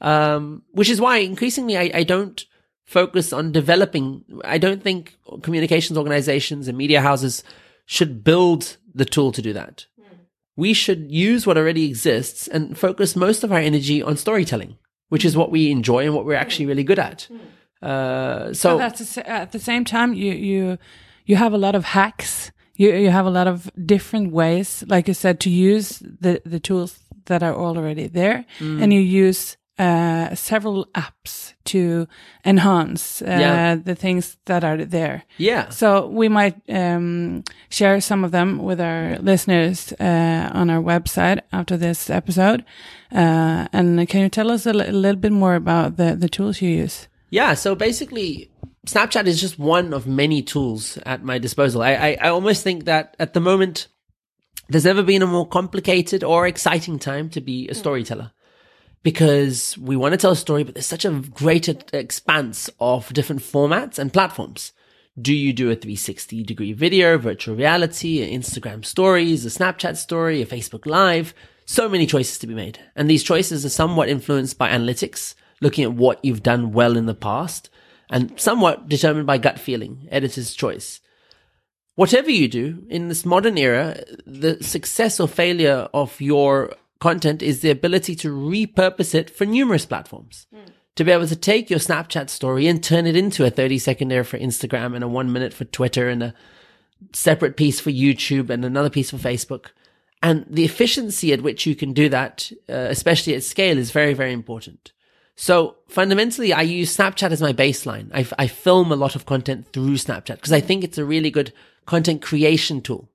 Um, 0.00 0.62
which 0.72 0.90
is 0.90 1.00
why 1.00 1.18
increasingly 1.18 1.76
I, 1.76 1.90
I 1.94 2.02
don't 2.04 2.44
focus 2.84 3.32
on 3.32 3.50
developing. 3.50 4.24
I 4.44 4.58
don't 4.58 4.82
think 4.82 5.16
communications 5.42 5.98
organizations 5.98 6.68
and 6.68 6.76
media 6.76 7.00
houses 7.00 7.42
should 7.86 8.22
build 8.22 8.76
the 8.94 9.06
tool 9.06 9.32
to 9.32 9.42
do 9.42 9.54
that. 9.54 9.86
Hmm. 9.98 10.16
We 10.54 10.74
should 10.74 11.10
use 11.10 11.46
what 11.46 11.56
already 11.56 11.86
exists 11.86 12.46
and 12.46 12.78
focus 12.78 13.16
most 13.16 13.42
of 13.42 13.50
our 13.52 13.58
energy 13.58 14.02
on 14.02 14.16
storytelling, 14.18 14.76
which 15.08 15.24
is 15.24 15.36
what 15.36 15.50
we 15.50 15.70
enjoy 15.70 16.04
and 16.04 16.14
what 16.14 16.26
we're 16.26 16.34
actually 16.34 16.66
hmm. 16.66 16.70
really 16.70 16.84
good 16.84 16.98
at. 16.98 17.22
Hmm. 17.22 17.38
Uh, 17.82 18.52
so 18.52 18.78
But 18.78 18.84
at 18.84 18.96
the, 18.98 19.30
at 19.30 19.52
the 19.52 19.58
same 19.58 19.84
time, 19.84 20.12
you 20.14 20.32
you 20.32 20.78
you 21.26 21.36
have 21.36 21.52
a 21.54 21.58
lot 21.58 21.74
of 21.74 21.84
hacks. 21.84 22.50
You 22.76 22.92
you 22.94 23.10
have 23.10 23.26
a 23.26 23.30
lot 23.30 23.46
of 23.46 23.70
different 23.86 24.32
ways, 24.32 24.84
like 24.88 25.08
you 25.08 25.14
said, 25.14 25.38
to 25.40 25.50
use 25.50 25.98
the 26.20 26.40
the 26.44 26.60
tools 26.60 26.98
that 27.26 27.42
are 27.42 27.54
already 27.54 28.08
there, 28.08 28.44
and 28.60 28.92
you 28.92 29.00
use 29.00 29.56
uh, 29.80 30.34
several 30.34 30.86
apps 30.94 31.54
to 31.64 32.06
enhance 32.44 33.22
uh, 33.22 33.26
Yeah. 33.40 33.76
the 33.84 33.94
things 33.94 34.36
that 34.44 34.64
are 34.64 34.84
there. 34.84 35.22
Yeah. 35.38 35.68
So 35.70 36.08
we 36.08 36.28
might 36.28 36.54
um, 36.68 37.42
share 37.68 38.00
some 38.00 38.24
of 38.26 38.30
them 38.32 38.58
with 38.58 38.80
our 38.80 39.18
listeners 39.22 39.92
uh, 40.00 40.50
on 40.54 40.70
our 40.70 40.82
website 40.82 41.40
after 41.52 41.76
this 41.78 42.10
episode. 42.10 42.64
Uh, 43.12 43.66
and 43.72 44.08
can 44.08 44.20
you 44.22 44.28
tell 44.28 44.50
us 44.50 44.66
a 44.66 44.70
a 44.70 44.92
little 44.92 45.20
bit 45.20 45.32
more 45.32 45.54
about 45.54 45.96
the, 45.96 46.16
the 46.16 46.28
tools 46.28 46.60
you 46.62 46.70
use? 46.84 47.08
Yeah, 47.30 47.54
so 47.54 47.74
basically, 47.74 48.50
Snapchat 48.86 49.26
is 49.26 49.40
just 49.40 49.58
one 49.58 49.92
of 49.92 50.06
many 50.06 50.42
tools 50.42 50.98
at 51.04 51.22
my 51.22 51.38
disposal. 51.38 51.82
I, 51.82 51.92
I, 51.92 52.18
I 52.22 52.28
almost 52.28 52.62
think 52.62 52.84
that 52.84 53.16
at 53.18 53.34
the 53.34 53.40
moment, 53.40 53.88
there's 54.68 54.84
never 54.84 55.02
been 55.02 55.22
a 55.22 55.26
more 55.26 55.46
complicated 55.46 56.24
or 56.24 56.46
exciting 56.46 56.98
time 56.98 57.28
to 57.30 57.40
be 57.40 57.68
a 57.68 57.74
storyteller 57.74 58.32
because 59.02 59.76
we 59.78 59.96
want 59.96 60.12
to 60.12 60.18
tell 60.18 60.32
a 60.32 60.36
story, 60.36 60.64
but 60.64 60.74
there's 60.74 60.86
such 60.86 61.04
a 61.04 61.22
great 61.34 61.68
expanse 61.94 62.68
of 62.80 63.12
different 63.12 63.42
formats 63.42 63.98
and 63.98 64.12
platforms. 64.12 64.72
Do 65.20 65.34
you 65.34 65.52
do 65.52 65.70
a 65.70 65.74
360 65.74 66.44
degree 66.44 66.72
video, 66.72 67.18
virtual 67.18 67.56
reality, 67.56 68.22
an 68.22 68.40
Instagram 68.40 68.84
stories, 68.84 69.44
a 69.44 69.48
Snapchat 69.48 69.96
story, 69.96 70.42
a 70.42 70.46
Facebook 70.46 70.86
live? 70.86 71.34
So 71.66 71.88
many 71.88 72.06
choices 72.06 72.38
to 72.38 72.46
be 72.46 72.54
made. 72.54 72.78
And 72.96 73.10
these 73.10 73.22
choices 73.22 73.64
are 73.64 73.70
somewhat 73.70 74.08
influenced 74.08 74.58
by 74.58 74.70
analytics, 74.70 75.34
looking 75.60 75.84
at 75.84 75.92
what 75.92 76.24
you've 76.24 76.42
done 76.42 76.72
well 76.72 76.96
in 76.96 77.06
the 77.06 77.14
past, 77.14 77.70
and 78.10 78.38
somewhat 78.40 78.88
determined 78.88 79.26
by 79.26 79.38
gut 79.38 79.58
feeling, 79.58 80.08
editor's 80.10 80.54
choice. 80.54 81.00
Whatever 81.94 82.30
you 82.30 82.48
do 82.48 82.84
in 82.88 83.08
this 83.08 83.26
modern 83.26 83.58
era, 83.58 84.00
the 84.24 84.62
success 84.62 85.18
or 85.18 85.26
failure 85.26 85.88
of 85.92 86.20
your 86.20 86.74
content 87.00 87.42
is 87.42 87.60
the 87.60 87.70
ability 87.70 88.14
to 88.16 88.28
repurpose 88.28 89.14
it 89.14 89.30
for 89.30 89.44
numerous 89.44 89.86
platforms. 89.86 90.46
To 90.96 91.04
be 91.04 91.12
able 91.12 91.28
to 91.28 91.36
take 91.36 91.70
your 91.70 91.78
Snapchat 91.78 92.28
story 92.28 92.66
and 92.66 92.82
turn 92.82 93.06
it 93.06 93.16
into 93.16 93.44
a 93.44 93.50
30 93.50 93.78
second 93.78 94.12
air 94.12 94.24
for 94.24 94.38
Instagram 94.38 94.94
and 94.94 95.04
a 95.04 95.08
one 95.08 95.32
minute 95.32 95.52
for 95.52 95.64
Twitter 95.64 96.08
and 96.08 96.22
a 96.22 96.34
separate 97.12 97.56
piece 97.56 97.80
for 97.80 97.90
YouTube 97.90 98.50
and 98.50 98.64
another 98.64 98.90
piece 98.90 99.10
for 99.10 99.16
Facebook. 99.16 99.66
And 100.22 100.44
the 100.48 100.64
efficiency 100.64 101.32
at 101.32 101.42
which 101.42 101.66
you 101.66 101.76
can 101.76 101.92
do 101.92 102.08
that, 102.08 102.50
uh, 102.68 102.72
especially 102.72 103.34
at 103.34 103.44
scale, 103.44 103.78
is 103.78 103.92
very, 103.92 104.14
very 104.14 104.32
important. 104.32 104.92
So 105.40 105.76
fundamentally, 105.86 106.52
I 106.52 106.62
use 106.62 106.96
Snapchat 106.96 107.30
as 107.30 107.40
my 107.40 107.52
baseline. 107.52 108.10
I, 108.12 108.26
I 108.42 108.48
film 108.48 108.90
a 108.90 108.96
lot 108.96 109.14
of 109.14 109.24
content 109.24 109.68
through 109.72 109.94
Snapchat 109.94 110.34
because 110.34 110.52
I 110.52 110.60
think 110.60 110.82
it's 110.82 110.98
a 110.98 111.04
really 111.04 111.30
good 111.30 111.52
content 111.86 112.22
creation 112.22 112.82
tool. 112.82 113.08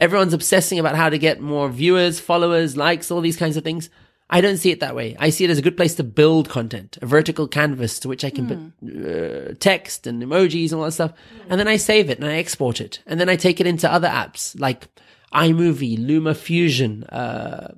Everyone's 0.00 0.32
obsessing 0.32 0.78
about 0.78 0.94
how 0.94 1.08
to 1.08 1.18
get 1.18 1.40
more 1.40 1.68
viewers, 1.68 2.20
followers, 2.20 2.76
likes, 2.76 3.10
all 3.10 3.20
these 3.20 3.36
kinds 3.36 3.56
of 3.56 3.64
things. 3.64 3.90
I 4.30 4.40
don't 4.40 4.56
see 4.56 4.70
it 4.70 4.78
that 4.80 4.94
way. 4.94 5.16
I 5.18 5.30
see 5.30 5.42
it 5.42 5.50
as 5.50 5.58
a 5.58 5.62
good 5.62 5.76
place 5.76 5.96
to 5.96 6.04
build 6.04 6.48
content, 6.48 6.96
a 7.02 7.06
vertical 7.06 7.48
canvas 7.48 7.98
to 8.00 8.08
which 8.08 8.24
I 8.24 8.30
can 8.30 8.46
put 8.46 8.60
uh, 8.88 9.54
text 9.58 10.06
and 10.06 10.22
emojis 10.22 10.70
and 10.70 10.74
all 10.74 10.84
that 10.84 10.92
stuff. 10.92 11.12
And 11.48 11.58
then 11.58 11.66
I 11.66 11.76
save 11.76 12.08
it 12.08 12.18
and 12.18 12.28
I 12.28 12.34
export 12.34 12.80
it. 12.80 13.00
And 13.04 13.18
then 13.18 13.28
I 13.28 13.34
take 13.34 13.60
it 13.60 13.66
into 13.66 13.92
other 13.92 14.08
apps 14.08 14.58
like 14.60 14.86
iMovie, 15.32 15.98
Luma 15.98 16.36
Fusion, 16.36 17.02
uh, 17.04 17.74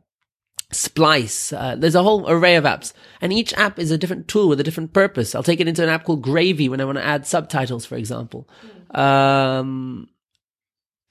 Splice. 0.73 1.53
Uh, 1.53 1.77
there's 1.79 1.95
a 1.95 2.03
whole 2.03 2.29
array 2.29 2.57
of 2.57 2.65
apps, 2.65 2.93
and 3.21 3.33
each 3.33 3.55
app 3.55 3.79
is 3.79 3.91
a 3.91 3.99
different 3.99 4.27
tool 4.27 4.49
with 4.49 4.59
a 4.59 4.65
different 4.65 4.93
purpose. 4.93 5.35
I'll 5.35 5.43
take 5.43 5.61
it 5.61 5.69
into 5.69 5.83
an 5.83 5.89
app 5.89 6.05
called 6.05 6.23
Gravy 6.23 6.69
when 6.69 6.81
I 6.81 6.85
want 6.85 6.99
to 6.99 7.05
add 7.05 7.27
subtitles, 7.27 7.87
for 7.87 7.97
example. 7.97 8.49
Um, 8.91 10.09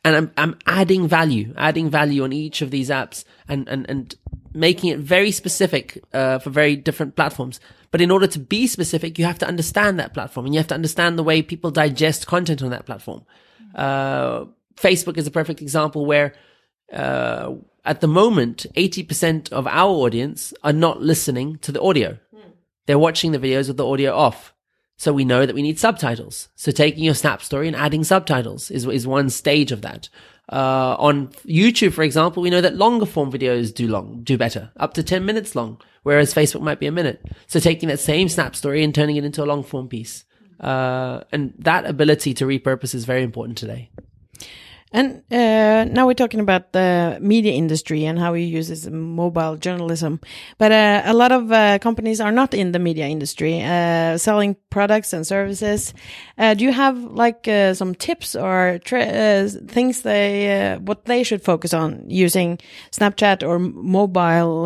and 0.03 0.15
I'm 0.15 0.31
I'm 0.37 0.57
adding 0.67 1.07
value, 1.07 1.53
adding 1.57 1.89
value 1.89 2.23
on 2.23 2.33
each 2.33 2.61
of 2.61 2.69
these 2.69 2.89
apps, 2.89 3.23
and 3.47 3.67
and 3.69 3.89
and 3.89 4.15
making 4.53 4.89
it 4.89 4.99
very 4.99 5.31
specific 5.31 6.03
uh, 6.13 6.39
for 6.39 6.49
very 6.49 6.75
different 6.75 7.15
platforms. 7.15 7.59
But 7.91 8.01
in 8.01 8.11
order 8.11 8.27
to 8.27 8.39
be 8.39 8.67
specific, 8.67 9.17
you 9.17 9.25
have 9.25 9.39
to 9.39 9.47
understand 9.47 9.99
that 9.99 10.13
platform, 10.13 10.45
and 10.45 10.53
you 10.53 10.59
have 10.59 10.67
to 10.67 10.75
understand 10.75 11.17
the 11.17 11.23
way 11.23 11.41
people 11.41 11.71
digest 11.71 12.27
content 12.27 12.61
on 12.61 12.71
that 12.71 12.85
platform. 12.85 13.25
Uh, 13.73 14.45
Facebook 14.75 15.17
is 15.17 15.27
a 15.27 15.31
perfect 15.31 15.61
example 15.61 16.05
where 16.05 16.33
uh, 16.91 17.53
at 17.85 18.01
the 18.01 18.07
moment, 18.07 18.65
80% 18.75 19.51
of 19.51 19.67
our 19.67 19.89
audience 19.89 20.53
are 20.63 20.73
not 20.73 21.01
listening 21.01 21.57
to 21.59 21.71
the 21.71 21.81
audio. 21.81 22.17
They're 22.87 22.99
watching 22.99 23.31
the 23.31 23.39
videos 23.39 23.67
with 23.67 23.77
the 23.77 23.87
audio 23.87 24.13
off. 24.15 24.53
So 24.97 25.11
we 25.11 25.25
know 25.25 25.45
that 25.45 25.55
we 25.55 25.61
need 25.61 25.79
subtitles. 25.79 26.49
So 26.55 26.71
taking 26.71 27.03
your 27.03 27.13
Snap 27.13 27.41
story 27.41 27.67
and 27.67 27.75
adding 27.75 28.03
subtitles 28.03 28.71
is, 28.71 28.85
is 28.85 29.05
one 29.05 29.29
stage 29.29 29.71
of 29.71 29.81
that. 29.81 30.09
Uh, 30.51 30.95
on 30.99 31.27
YouTube, 31.45 31.93
for 31.93 32.03
example, 32.03 32.41
we 32.41 32.49
know 32.49 32.61
that 32.61 32.75
longer 32.75 33.05
form 33.05 33.31
videos 33.31 33.73
do 33.73 33.87
long, 33.87 34.21
do 34.23 34.37
better, 34.37 34.71
up 34.77 34.93
to 34.93 35.03
10 35.03 35.25
minutes 35.25 35.55
long, 35.55 35.81
whereas 36.03 36.33
Facebook 36.33 36.61
might 36.61 36.79
be 36.79 36.85
a 36.85 36.91
minute. 36.91 37.25
So 37.47 37.59
taking 37.59 37.89
that 37.89 37.99
same 37.99 38.29
Snap 38.29 38.55
story 38.55 38.83
and 38.83 38.93
turning 38.93 39.17
it 39.17 39.25
into 39.25 39.43
a 39.43 39.45
long 39.45 39.63
form 39.63 39.89
piece. 39.89 40.23
Uh, 40.59 41.21
and 41.31 41.53
that 41.59 41.85
ability 41.85 42.33
to 42.35 42.45
repurpose 42.45 42.95
is 42.95 43.05
very 43.05 43.23
important 43.23 43.57
today. 43.57 43.89
And 44.95 45.23
uh, 45.29 45.83
now 45.91 46.07
we're 46.07 46.13
talking 46.13 46.39
about 46.39 46.71
the 46.71 47.17
media 47.19 47.51
industry 47.51 48.05
and 48.05 48.17
how 48.17 48.31
we 48.31 48.43
use 48.43 48.69
this 48.69 48.87
mobile 48.87 49.57
journalism. 49.57 50.21
But 50.57 50.71
uh, 50.71 51.01
a 51.03 51.13
lot 51.13 51.33
of 51.33 51.51
uh, 51.51 51.79
companies 51.79 52.21
are 52.21 52.31
not 52.31 52.53
in 52.53 52.71
the 52.71 52.79
media 52.79 53.05
industry, 53.05 53.61
uh, 53.61 54.17
selling 54.17 54.55
products 54.69 55.11
and 55.11 55.27
services. 55.27 55.93
Uh, 56.37 56.53
do 56.53 56.63
you 56.63 56.71
have 56.71 56.97
like 56.97 57.45
uh, 57.45 57.73
some 57.73 57.93
tips 57.93 58.37
or 58.37 58.79
things 58.85 60.03
they 60.03 60.77
what 60.79 61.03
they 61.03 61.23
should 61.23 61.43
focus 61.43 61.73
on 61.73 62.01
using 62.07 62.57
Snapchat 62.91 63.45
or 63.45 63.59
mobile 63.59 64.63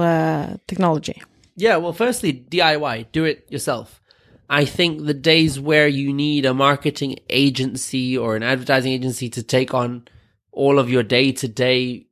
technology? 0.68 1.24
Yeah, 1.56 1.78
well, 1.78 1.94
firstly, 1.94 2.46
DIY, 2.52 3.08
do 3.12 3.24
it 3.26 3.48
yourself. 3.50 4.00
I 4.48 4.66
think 4.66 5.08
the 5.08 5.16
days 5.16 5.60
where 5.60 5.88
you 5.88 6.14
need 6.14 6.46
a 6.46 6.54
marketing 6.54 7.18
agency 7.32 8.16
or 8.16 8.36
an 8.36 8.44
advertising 8.44 8.92
agency 8.92 9.28
to 9.30 9.42
take 9.42 9.74
on 9.74 10.08
all 10.52 10.80
of 10.80 10.90
your 10.90 11.04
day 11.04 11.32
to 11.32 11.48
day 11.48 12.06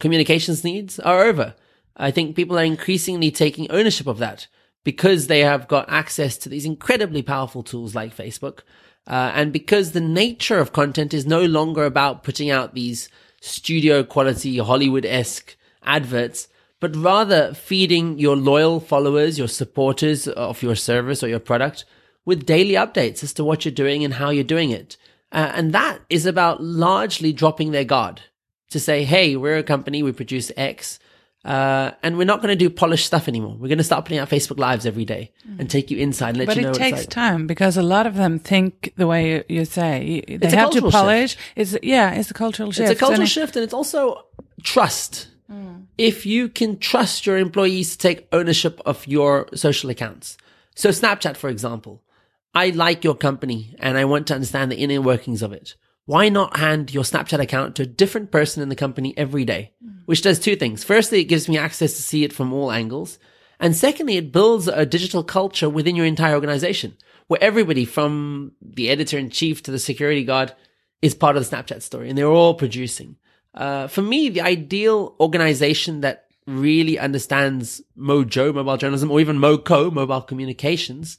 communications 0.00 0.64
needs 0.64 0.98
are 1.00 1.24
over. 1.24 1.54
I 1.96 2.10
think 2.10 2.36
people 2.36 2.58
are 2.58 2.64
increasingly 2.64 3.30
taking 3.30 3.70
ownership 3.70 4.06
of 4.06 4.18
that 4.18 4.46
because 4.84 5.26
they 5.26 5.40
have 5.40 5.68
got 5.68 5.88
access 5.88 6.36
to 6.38 6.48
these 6.48 6.64
incredibly 6.64 7.22
powerful 7.22 7.62
tools 7.62 7.94
like 7.94 8.16
Facebook. 8.16 8.60
Uh, 9.06 9.32
and 9.34 9.52
because 9.52 9.92
the 9.92 10.00
nature 10.00 10.58
of 10.58 10.72
content 10.72 11.12
is 11.12 11.26
no 11.26 11.44
longer 11.44 11.84
about 11.84 12.22
putting 12.22 12.50
out 12.50 12.74
these 12.74 13.08
studio 13.40 14.02
quality 14.04 14.58
Hollywood 14.58 15.04
esque 15.04 15.56
adverts, 15.82 16.48
but 16.80 16.96
rather 16.96 17.54
feeding 17.54 18.18
your 18.18 18.36
loyal 18.36 18.80
followers, 18.80 19.38
your 19.38 19.48
supporters 19.48 20.26
of 20.28 20.62
your 20.62 20.76
service 20.76 21.22
or 21.22 21.28
your 21.28 21.40
product 21.40 21.84
with 22.24 22.46
daily 22.46 22.74
updates 22.74 23.22
as 23.22 23.32
to 23.32 23.44
what 23.44 23.64
you're 23.64 23.72
doing 23.72 24.04
and 24.04 24.14
how 24.14 24.30
you're 24.30 24.44
doing 24.44 24.70
it. 24.70 24.96
Uh, 25.32 25.52
and 25.54 25.72
that 25.72 26.00
is 26.10 26.26
about 26.26 26.62
largely 26.62 27.32
dropping 27.32 27.70
their 27.72 27.84
guard 27.84 28.20
to 28.70 28.78
say, 28.78 29.04
Hey, 29.04 29.36
we're 29.36 29.56
a 29.58 29.62
company. 29.62 30.02
We 30.02 30.12
produce 30.12 30.52
X. 30.56 30.98
Uh, 31.44 31.90
and 32.04 32.16
we're 32.16 32.24
not 32.24 32.40
going 32.40 32.56
to 32.56 32.64
do 32.64 32.70
polished 32.70 33.04
stuff 33.04 33.26
anymore. 33.26 33.56
We're 33.58 33.66
going 33.66 33.78
to 33.78 33.84
start 33.84 34.04
putting 34.04 34.18
out 34.18 34.28
Facebook 34.28 34.58
lives 34.60 34.86
every 34.86 35.04
day 35.04 35.32
and 35.58 35.68
take 35.68 35.90
you 35.90 35.98
inside 35.98 36.30
and 36.30 36.38
let 36.38 36.46
But 36.46 36.56
you 36.56 36.62
know 36.62 36.70
it 36.70 36.74
takes 36.74 36.98
like. 37.00 37.10
time 37.10 37.48
because 37.48 37.76
a 37.76 37.82
lot 37.82 38.06
of 38.06 38.14
them 38.14 38.38
think 38.38 38.92
the 38.96 39.08
way 39.08 39.42
you, 39.48 39.64
say. 39.64 40.22
They 40.28 40.34
It's 40.34 40.52
a 40.54 40.56
have 40.56 40.70
to 40.70 40.80
cultural 40.80 40.92
polish. 40.92 41.36
It's 41.56 41.76
yeah, 41.82 42.12
it's 42.12 42.30
a 42.30 42.34
cultural 42.34 42.70
shift. 42.70 42.90
It's 42.90 42.96
a 42.96 43.00
cultural 43.00 43.22
and 43.22 43.28
shift 43.28 43.56
and 43.56 43.64
it's 43.64 43.74
also 43.74 44.24
trust. 44.62 45.28
If 45.98 46.24
you 46.24 46.48
can 46.48 46.78
trust 46.78 47.26
your 47.26 47.36
employees 47.38 47.92
to 47.92 47.98
take 47.98 48.26
ownership 48.32 48.80
of 48.86 49.06
your 49.06 49.48
social 49.54 49.90
accounts. 49.90 50.38
So 50.74 50.88
Snapchat, 50.90 51.36
for 51.36 51.50
example, 51.50 52.02
I 52.54 52.70
like 52.70 53.04
your 53.04 53.14
company 53.14 53.74
and 53.78 53.96
I 53.96 54.04
want 54.04 54.26
to 54.26 54.34
understand 54.34 54.70
the 54.70 54.76
inner 54.76 55.00
workings 55.00 55.42
of 55.42 55.52
it. 55.52 55.76
Why 56.04 56.28
not 56.28 56.56
hand 56.56 56.92
your 56.92 57.04
Snapchat 57.04 57.40
account 57.40 57.76
to 57.76 57.82
a 57.82 57.86
different 57.86 58.30
person 58.30 58.62
in 58.62 58.68
the 58.68 58.76
company 58.76 59.14
every 59.16 59.44
day? 59.44 59.72
Which 60.06 60.22
does 60.22 60.38
two 60.38 60.56
things. 60.56 60.84
Firstly, 60.84 61.20
it 61.20 61.24
gives 61.24 61.48
me 61.48 61.56
access 61.56 61.94
to 61.94 62.02
see 62.02 62.24
it 62.24 62.32
from 62.32 62.52
all 62.52 62.72
angles. 62.72 63.18
And 63.60 63.76
secondly, 63.76 64.16
it 64.16 64.32
builds 64.32 64.66
a 64.66 64.84
digital 64.84 65.22
culture 65.22 65.70
within 65.70 65.94
your 65.94 66.06
entire 66.06 66.34
organization 66.34 66.96
where 67.28 67.42
everybody 67.42 67.84
from 67.84 68.52
the 68.60 68.90
editor 68.90 69.16
in 69.16 69.30
chief 69.30 69.62
to 69.62 69.70
the 69.70 69.78
security 69.78 70.24
guard 70.24 70.52
is 71.00 71.14
part 71.14 71.36
of 71.36 71.48
the 71.48 71.56
Snapchat 71.56 71.82
story 71.82 72.08
and 72.08 72.18
they're 72.18 72.26
all 72.26 72.54
producing. 72.54 73.16
Uh, 73.54 73.86
for 73.86 74.02
me, 74.02 74.28
the 74.28 74.40
ideal 74.40 75.14
organization 75.20 76.00
that 76.00 76.26
really 76.46 76.98
understands 76.98 77.80
Mojo, 77.96 78.52
mobile 78.52 78.76
journalism, 78.76 79.10
or 79.10 79.20
even 79.20 79.38
MoCo, 79.38 79.92
mobile 79.92 80.22
communications, 80.22 81.18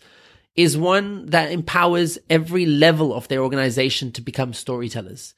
is 0.56 0.78
one 0.78 1.26
that 1.28 1.52
empowers 1.52 2.20
every 2.30 2.66
level 2.66 3.14
of 3.14 3.28
their 3.28 3.42
organization 3.42 4.12
to 4.12 4.22
become 4.22 4.54
storytellers. 4.54 5.34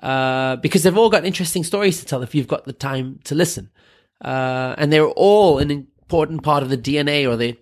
Uh, 0.00 0.56
because 0.56 0.82
they've 0.82 0.96
all 0.96 1.10
got 1.10 1.26
interesting 1.26 1.62
stories 1.62 2.00
to 2.00 2.06
tell 2.06 2.22
if 2.22 2.34
you've 2.34 2.48
got 2.48 2.64
the 2.64 2.72
time 2.72 3.20
to 3.24 3.34
listen. 3.34 3.70
Uh, 4.24 4.74
and 4.78 4.92
they're 4.92 5.06
all 5.06 5.58
an 5.58 5.70
important 5.70 6.42
part 6.42 6.62
of 6.62 6.70
the 6.70 6.78
DNA 6.78 7.28
or 7.28 7.36
the 7.36 7.58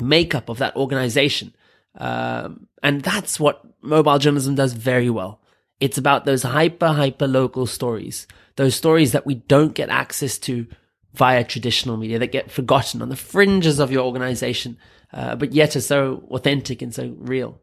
makeup 0.00 0.48
of 0.48 0.58
that 0.58 0.76
organization. 0.76 1.54
Um, 1.98 2.68
and 2.82 3.02
that's 3.02 3.40
what 3.40 3.62
mobile 3.82 4.18
journalism 4.18 4.54
does 4.54 4.72
very 4.72 5.10
well. 5.10 5.40
It's 5.80 5.98
about 5.98 6.24
those 6.24 6.42
hyper, 6.42 6.88
hyper 6.88 7.26
local 7.26 7.66
stories, 7.66 8.26
those 8.56 8.74
stories 8.74 9.12
that 9.12 9.26
we 9.26 9.34
don't 9.34 9.74
get 9.74 9.90
access 9.90 10.38
to 10.38 10.66
via 11.14 11.44
traditional 11.44 11.96
media 11.96 12.18
that 12.18 12.32
get 12.32 12.50
forgotten 12.50 13.02
on 13.02 13.08
the 13.08 13.16
fringes 13.16 13.78
of 13.78 13.90
your 13.90 14.04
organization, 14.04 14.78
uh, 15.12 15.36
but 15.36 15.52
yet 15.52 15.76
are 15.76 15.80
so 15.80 16.26
authentic 16.30 16.82
and 16.82 16.94
so 16.94 17.14
real. 17.18 17.60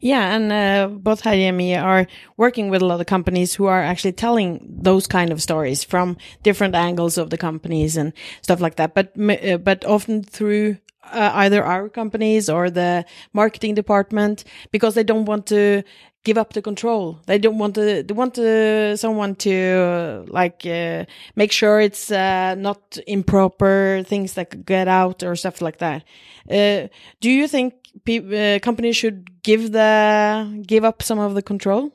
Yeah, 0.00 0.34
and 0.34 0.52
uh, 0.52 0.88
both 0.92 1.20
Heidi 1.20 1.44
and 1.44 1.56
me 1.56 1.74
are 1.76 2.06
working 2.36 2.68
with 2.68 2.82
a 2.82 2.86
lot 2.86 3.00
of 3.00 3.06
companies 3.06 3.54
who 3.54 3.66
are 3.66 3.82
actually 3.82 4.12
telling 4.12 4.66
those 4.68 5.06
kind 5.06 5.30
of 5.30 5.42
stories 5.42 5.84
from 5.84 6.16
different 6.42 6.74
angles 6.74 7.18
of 7.18 7.30
the 7.30 7.38
companies 7.38 7.96
and 7.96 8.12
stuff 8.42 8.60
like 8.60 8.76
that. 8.76 8.94
But 8.94 9.12
uh, 9.18 9.58
but 9.58 9.84
often 9.84 10.22
through 10.24 10.78
uh, 11.12 11.30
either 11.34 11.64
our 11.64 11.88
companies 11.88 12.48
or 12.48 12.70
the 12.70 13.04
marketing 13.32 13.74
department 13.74 14.44
because 14.70 14.94
they 14.94 15.04
don't 15.04 15.24
want 15.24 15.46
to 15.46 15.82
give 16.28 16.36
up 16.36 16.52
the 16.52 16.60
control. 16.70 17.18
They 17.26 17.38
don't 17.38 17.58
want 17.58 17.74
to. 17.76 18.02
They 18.02 18.14
want 18.22 18.34
to, 18.34 18.96
someone 19.04 19.34
to 19.46 20.26
like 20.28 20.60
uh, 20.66 21.06
make 21.40 21.52
sure 21.52 21.80
it's 21.80 22.10
uh, 22.10 22.54
not 22.68 22.80
improper 23.06 24.02
things 24.10 24.34
that 24.34 24.48
get 24.66 24.88
out 24.88 25.22
or 25.22 25.34
stuff 25.36 25.62
like 25.66 25.78
that. 25.78 26.00
Uh, 26.50 26.88
do 27.22 27.30
you 27.30 27.48
think 27.48 27.72
uh, 28.08 28.58
companies 28.68 28.96
should 29.00 29.42
give 29.42 29.72
the 29.72 30.62
give 30.66 30.84
up 30.84 31.02
some 31.02 31.18
of 31.18 31.34
the 31.34 31.42
control? 31.42 31.92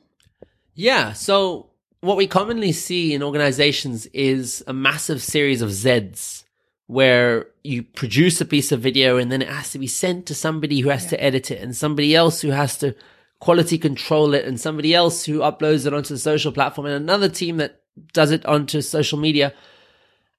Yeah. 0.74 1.12
So 1.12 1.70
what 2.00 2.16
we 2.16 2.26
commonly 2.26 2.72
see 2.72 3.14
in 3.14 3.22
organizations 3.22 4.06
is 4.06 4.64
a 4.66 4.72
massive 4.72 5.22
series 5.22 5.62
of 5.62 5.70
Zs 5.70 6.42
where 6.86 7.46
you 7.62 7.82
produce 7.82 8.40
a 8.40 8.44
piece 8.44 8.72
of 8.72 8.80
video 8.80 9.16
and 9.16 9.30
then 9.30 9.40
it 9.40 9.48
has 9.48 9.70
to 9.70 9.78
be 9.78 9.86
sent 9.86 10.26
to 10.26 10.34
somebody 10.34 10.80
who 10.80 10.90
has 10.90 11.04
yeah. 11.04 11.10
to 11.10 11.24
edit 11.24 11.50
it 11.50 11.62
and 11.62 11.74
somebody 11.74 12.14
else 12.14 12.42
who 12.42 12.50
has 12.50 12.76
to 12.76 12.94
quality 13.40 13.78
control 13.78 14.34
it 14.34 14.44
and 14.44 14.60
somebody 14.60 14.94
else 14.94 15.24
who 15.24 15.40
uploads 15.40 15.86
it 15.86 15.94
onto 15.94 16.14
the 16.14 16.18
social 16.18 16.52
platform 16.52 16.86
and 16.86 16.96
another 16.96 17.28
team 17.28 17.58
that 17.58 17.82
does 18.12 18.30
it 18.30 18.44
onto 18.46 18.80
social 18.80 19.18
media. 19.18 19.52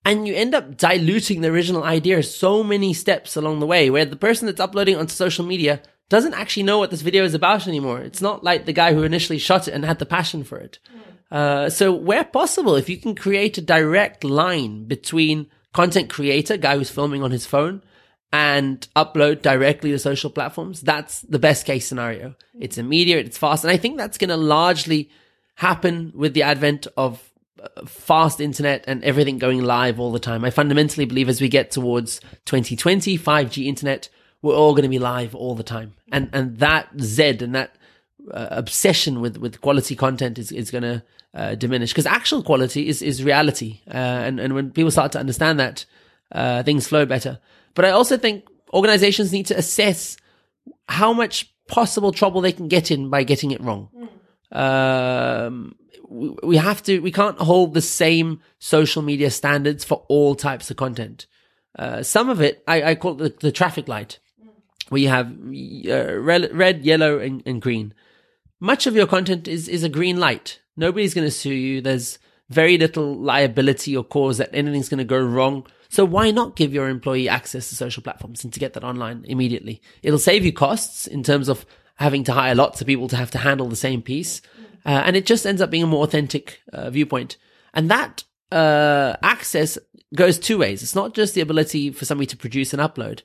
And 0.03 0.27
you 0.27 0.35
end 0.35 0.53
up 0.53 0.77
diluting 0.77 1.41
the 1.41 1.49
original 1.49 1.83
idea 1.83 2.21
so 2.23 2.63
many 2.63 2.93
steps 2.93 3.35
along 3.35 3.59
the 3.59 3.65
way 3.65 3.89
where 3.89 4.05
the 4.05 4.15
person 4.15 4.45
that's 4.45 4.59
uploading 4.59 4.95
onto 4.95 5.13
social 5.13 5.45
media 5.45 5.81
doesn't 6.09 6.35
actually 6.35 6.63
know 6.63 6.77
what 6.77 6.91
this 6.91 7.01
video 7.01 7.23
is 7.23 7.33
about 7.33 7.67
anymore. 7.67 7.99
It's 7.99 8.21
not 8.21 8.43
like 8.43 8.65
the 8.65 8.73
guy 8.73 8.93
who 8.93 9.03
initially 9.03 9.39
shot 9.39 9.67
it 9.67 9.73
and 9.73 9.83
had 9.83 9.99
the 9.99 10.05
passion 10.05 10.43
for 10.43 10.57
it. 10.57 10.79
Uh, 11.31 11.69
so 11.69 11.91
where 11.91 12.23
possible, 12.23 12.75
if 12.75 12.87
you 12.87 12.97
can 12.97 13.15
create 13.15 13.57
a 13.57 13.61
direct 13.61 14.23
line 14.23 14.85
between 14.85 15.47
content 15.73 16.09
creator, 16.09 16.57
guy 16.57 16.77
who's 16.77 16.91
filming 16.91 17.23
on 17.23 17.31
his 17.31 17.47
phone, 17.47 17.81
and 18.35 18.85
upload 18.97 19.41
directly 19.41 19.91
to 19.91 19.97
social 19.97 20.29
platforms, 20.29 20.81
that's 20.81 21.21
the 21.21 21.39
best 21.39 21.65
case 21.65 21.87
scenario. 21.87 22.35
It's 22.59 22.77
immediate, 22.77 23.25
it's 23.25 23.37
fast. 23.37 23.63
And 23.63 23.71
I 23.71 23.77
think 23.77 23.95
that's 23.95 24.17
going 24.17 24.29
to 24.29 24.35
largely 24.35 25.09
happen 25.55 26.11
with 26.13 26.33
the 26.33 26.43
advent 26.43 26.85
of 26.97 27.31
uh, 27.63 27.85
fast 27.85 28.41
internet 28.41 28.83
and 28.87 29.01
everything 29.05 29.37
going 29.37 29.63
live 29.63 30.01
all 30.01 30.11
the 30.11 30.19
time. 30.19 30.43
I 30.43 30.49
fundamentally 30.49 31.05
believe 31.05 31.29
as 31.29 31.39
we 31.39 31.47
get 31.47 31.71
towards 31.71 32.19
2020, 32.43 33.17
5G 33.17 33.67
internet, 33.67 34.09
we're 34.41 34.53
all 34.53 34.73
going 34.73 34.83
to 34.83 34.89
be 34.89 34.99
live 34.99 35.33
all 35.33 35.55
the 35.55 35.63
time. 35.63 35.93
And, 36.11 36.29
and 36.33 36.57
that 36.57 36.89
Z 36.99 37.37
and 37.39 37.55
that 37.55 37.77
uh, 38.31 38.47
obsession 38.51 39.21
with, 39.21 39.37
with 39.37 39.61
quality 39.61 39.95
content 39.95 40.37
is, 40.37 40.51
is 40.51 40.71
going 40.71 40.83
to 40.83 41.03
uh, 41.33 41.55
diminish 41.55 41.93
because 41.93 42.05
actual 42.05 42.43
quality 42.43 42.89
is, 42.89 43.01
is 43.01 43.23
reality. 43.23 43.79
Uh, 43.87 44.25
and, 44.27 44.41
and 44.41 44.55
when 44.55 44.71
people 44.71 44.91
start 44.91 45.13
to 45.13 45.19
understand 45.19 45.57
that, 45.57 45.85
uh, 46.33 46.63
things 46.63 46.85
flow 46.85 47.05
better. 47.05 47.39
But 47.75 47.85
I 47.85 47.91
also 47.91 48.17
think 48.17 48.45
organizations 48.73 49.31
need 49.31 49.45
to 49.47 49.57
assess 49.57 50.17
how 50.87 51.13
much 51.13 51.53
possible 51.67 52.11
trouble 52.11 52.41
they 52.41 52.51
can 52.51 52.67
get 52.67 52.91
in 52.91 53.09
by 53.09 53.23
getting 53.23 53.51
it 53.51 53.61
wrong. 53.61 53.89
Mm. 54.53 54.57
Um, 54.57 55.75
we, 56.07 56.35
we 56.43 56.57
have 56.57 56.81
to, 56.83 56.99
we 56.99 57.11
can't 57.11 57.37
hold 57.37 57.73
the 57.73 57.81
same 57.81 58.41
social 58.59 59.01
media 59.01 59.29
standards 59.29 59.83
for 59.83 60.05
all 60.07 60.35
types 60.35 60.71
of 60.71 60.77
content. 60.77 61.27
Uh, 61.77 62.03
some 62.03 62.29
of 62.29 62.41
it, 62.41 62.63
I, 62.67 62.91
I 62.91 62.95
call 62.95 63.21
it 63.21 63.39
the, 63.39 63.47
the 63.47 63.51
traffic 63.51 63.87
light, 63.87 64.19
mm. 64.41 64.49
where 64.89 65.01
you 65.01 65.09
have 65.09 65.27
uh, 65.27 66.19
red, 66.19 66.55
red, 66.55 66.85
yellow, 66.85 67.19
and, 67.19 67.43
and 67.45 67.61
green. 67.61 67.93
Much 68.59 68.87
of 68.87 68.95
your 68.95 69.07
content 69.07 69.47
is, 69.47 69.67
is 69.67 69.83
a 69.83 69.89
green 69.89 70.17
light. 70.17 70.59
Nobody's 70.77 71.13
going 71.13 71.27
to 71.27 71.31
sue 71.31 71.53
you. 71.53 71.81
There's 71.81 72.19
very 72.49 72.77
little 72.77 73.15
liability 73.15 73.97
or 73.97 74.03
cause 74.03 74.37
that 74.37 74.49
anything's 74.53 74.89
going 74.89 74.99
to 74.99 75.03
go 75.03 75.19
wrong. 75.19 75.65
So 75.95 76.03
why 76.03 76.29
not 76.31 76.57
give 76.57 76.73
your 76.73 76.89
employee 76.89 77.29
access 77.29 77.69
to 77.69 77.75
social 77.75 78.03
platforms 78.03 78.43
and 78.43 78.51
to 78.51 78.59
get 78.59 78.73
that 78.73 78.83
online 78.83 79.23
immediately? 79.29 79.81
It'll 80.03 80.19
save 80.19 80.43
you 80.43 80.51
costs 80.51 81.07
in 81.07 81.23
terms 81.23 81.47
of 81.47 81.65
having 81.95 82.25
to 82.25 82.33
hire 82.33 82.53
lots 82.53 82.81
of 82.81 82.87
people 82.87 83.07
to 83.07 83.15
have 83.15 83.31
to 83.31 83.37
handle 83.37 83.69
the 83.69 83.77
same 83.77 84.01
piece. 84.01 84.41
Uh, 84.85 85.03
and 85.05 85.15
it 85.15 85.25
just 85.25 85.45
ends 85.45 85.61
up 85.61 85.69
being 85.69 85.83
a 85.83 85.87
more 85.87 86.03
authentic 86.03 86.59
uh, 86.73 86.89
viewpoint. 86.89 87.37
And 87.73 87.89
that 87.89 88.25
uh, 88.51 89.15
access 89.23 89.77
goes 90.13 90.37
two 90.37 90.57
ways. 90.57 90.83
It's 90.83 90.95
not 90.95 91.13
just 91.13 91.33
the 91.33 91.39
ability 91.39 91.91
for 91.91 92.03
somebody 92.03 92.27
to 92.27 92.35
produce 92.35 92.73
and 92.73 92.81
upload. 92.81 93.21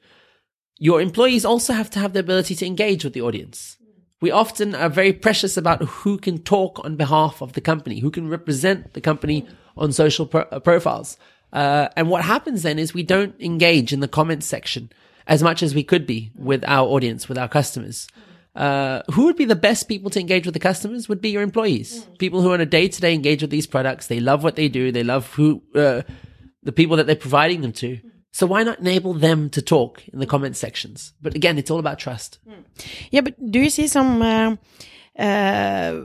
Your 0.79 1.01
employees 1.01 1.45
also 1.45 1.73
have 1.73 1.91
to 1.91 1.99
have 1.99 2.13
the 2.13 2.21
ability 2.21 2.55
to 2.55 2.67
engage 2.67 3.03
with 3.03 3.15
the 3.15 3.23
audience 3.23 3.79
we 4.21 4.31
often 4.31 4.75
are 4.75 4.89
very 4.89 5.13
precious 5.13 5.57
about 5.57 5.83
who 5.83 6.19
can 6.19 6.39
talk 6.39 6.85
on 6.85 6.97
behalf 6.97 7.41
of 7.41 7.55
the 7.55 7.61
company, 7.61 8.01
who 8.01 8.11
can 8.11 8.29
represent 8.29 8.93
the 8.93 9.01
company 9.01 9.49
on 9.77 9.93
social 9.93 10.27
pro- 10.27 10.43
uh, 10.43 10.61
profiles. 10.61 11.17
Uh, 11.53 11.89
and 11.97 12.09
what 12.09 12.25
happens 12.25 12.63
then 12.63 12.79
is 12.79 12.95
we 12.95 13.03
don't 13.03 13.35
engage 13.41 13.93
in 13.93 14.01
the 14.01 14.09
comments 14.09 14.47
section 14.47 14.91
as 15.27 15.43
much 15.43 15.63
as 15.63 15.75
we 15.75 15.83
could 15.85 16.07
be 16.07 16.33
with 16.35 16.65
our 16.67 16.87
audience, 16.89 17.29
with 17.29 17.39
our 17.39 17.49
customers. 17.49 18.09
Uh, 18.55 19.03
who 19.13 19.25
would 19.25 19.37
be 19.37 19.45
the 19.45 19.55
best 19.55 19.89
people 19.89 20.11
to 20.11 20.19
engage 20.19 20.45
with 20.45 20.55
the 20.55 20.61
customers 20.61 21.09
would 21.09 21.21
be 21.21 21.31
your 21.31 21.43
employees. 21.43 22.07
People 22.19 22.43
who 22.43 22.53
on 22.53 22.61
a 22.61 22.67
day 22.67 22.89
to 22.89 23.01
day 23.01 23.15
engage 23.15 23.43
with 23.43 23.51
these 23.51 23.67
products. 23.67 24.09
They 24.09 24.21
love 24.21 24.43
what 24.43 24.57
they 24.57 24.69
do. 24.69 24.91
They 24.91 25.05
love 25.05 25.33
who, 25.35 25.63
uh, 25.75 26.03
the 26.63 26.73
people 26.73 26.97
that 26.97 27.07
they're 27.07 27.17
providing 27.17 27.61
them 27.61 27.73
to. 27.75 28.01
So 28.33 28.47
why 28.47 28.63
not 28.63 28.81
enable 28.81 29.15
them 29.15 29.51
to 29.51 29.63
talk 29.63 30.07
in 30.09 30.19
the 30.19 30.27
comment 30.27 30.57
sections? 30.57 31.13
But 31.23 31.35
again, 31.35 31.59
it's 31.59 31.71
all 31.71 31.79
about 31.79 31.99
trust. 31.99 32.39
Yeah, 33.11 33.23
but 33.23 33.35
do 33.51 33.61
you 33.61 33.71
see 33.71 33.87
some 33.87 34.23
uh, 34.23 34.57
uh, 35.19 36.01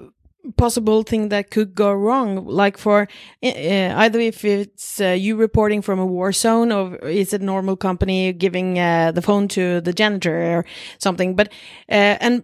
possible 0.58 1.04
thing 1.04 1.30
that 1.30 1.52
could 1.52 1.76
go 1.76 1.92
wrong? 1.94 2.46
Like 2.46 2.78
for 2.78 3.08
uh, 3.44 3.94
either 3.96 4.20
if 4.20 4.46
it's 4.46 5.02
uh, 5.02 5.10
you 5.10 5.36
reporting 5.36 5.82
from 5.82 6.00
a 6.00 6.06
war 6.06 6.32
zone, 6.32 6.72
or 6.72 6.96
is 7.08 7.34
it 7.34 7.42
normal 7.42 7.76
company 7.76 8.34
giving 8.34 8.80
uh, 8.80 9.12
the 9.12 9.22
phone 9.22 9.48
to 9.50 9.82
the 9.82 9.94
janitor 9.94 10.58
or 10.58 10.66
something? 10.98 11.36
But 11.36 11.50
uh, 11.90 12.18
and 12.20 12.44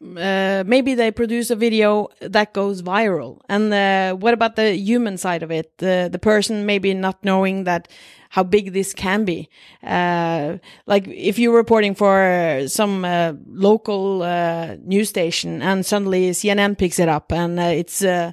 maybe 0.00 0.94
they 0.94 1.10
produce 1.10 1.50
a 1.50 1.56
video 1.56 2.08
that 2.20 2.52
goes 2.52 2.82
viral. 2.82 3.40
And 3.48 4.20
what 4.20 4.34
about 4.34 4.56
the 4.56 4.74
human 4.74 5.18
side 5.18 5.42
of 5.42 5.50
it? 5.50 5.78
The 5.78 6.08
the 6.10 6.18
person 6.18 6.66
maybe 6.66 6.94
not 6.94 7.24
knowing 7.24 7.64
that 7.64 7.88
how 8.32 8.42
big 8.42 8.72
this 8.72 8.94
can 8.94 9.26
be. 9.26 9.46
Uh, 9.82 10.56
like 10.86 11.06
if 11.06 11.38
you're 11.38 11.54
reporting 11.54 11.94
for 11.94 12.62
some 12.66 13.04
uh, 13.04 13.34
local 13.46 14.22
uh, 14.22 14.76
news 14.82 15.10
station 15.10 15.60
and 15.60 15.84
suddenly 15.84 16.30
CNN 16.30 16.78
picks 16.78 16.98
it 16.98 17.10
up 17.10 17.30
and 17.30 17.60
uh, 17.60 17.64
it's 17.64 18.02
uh, 18.02 18.32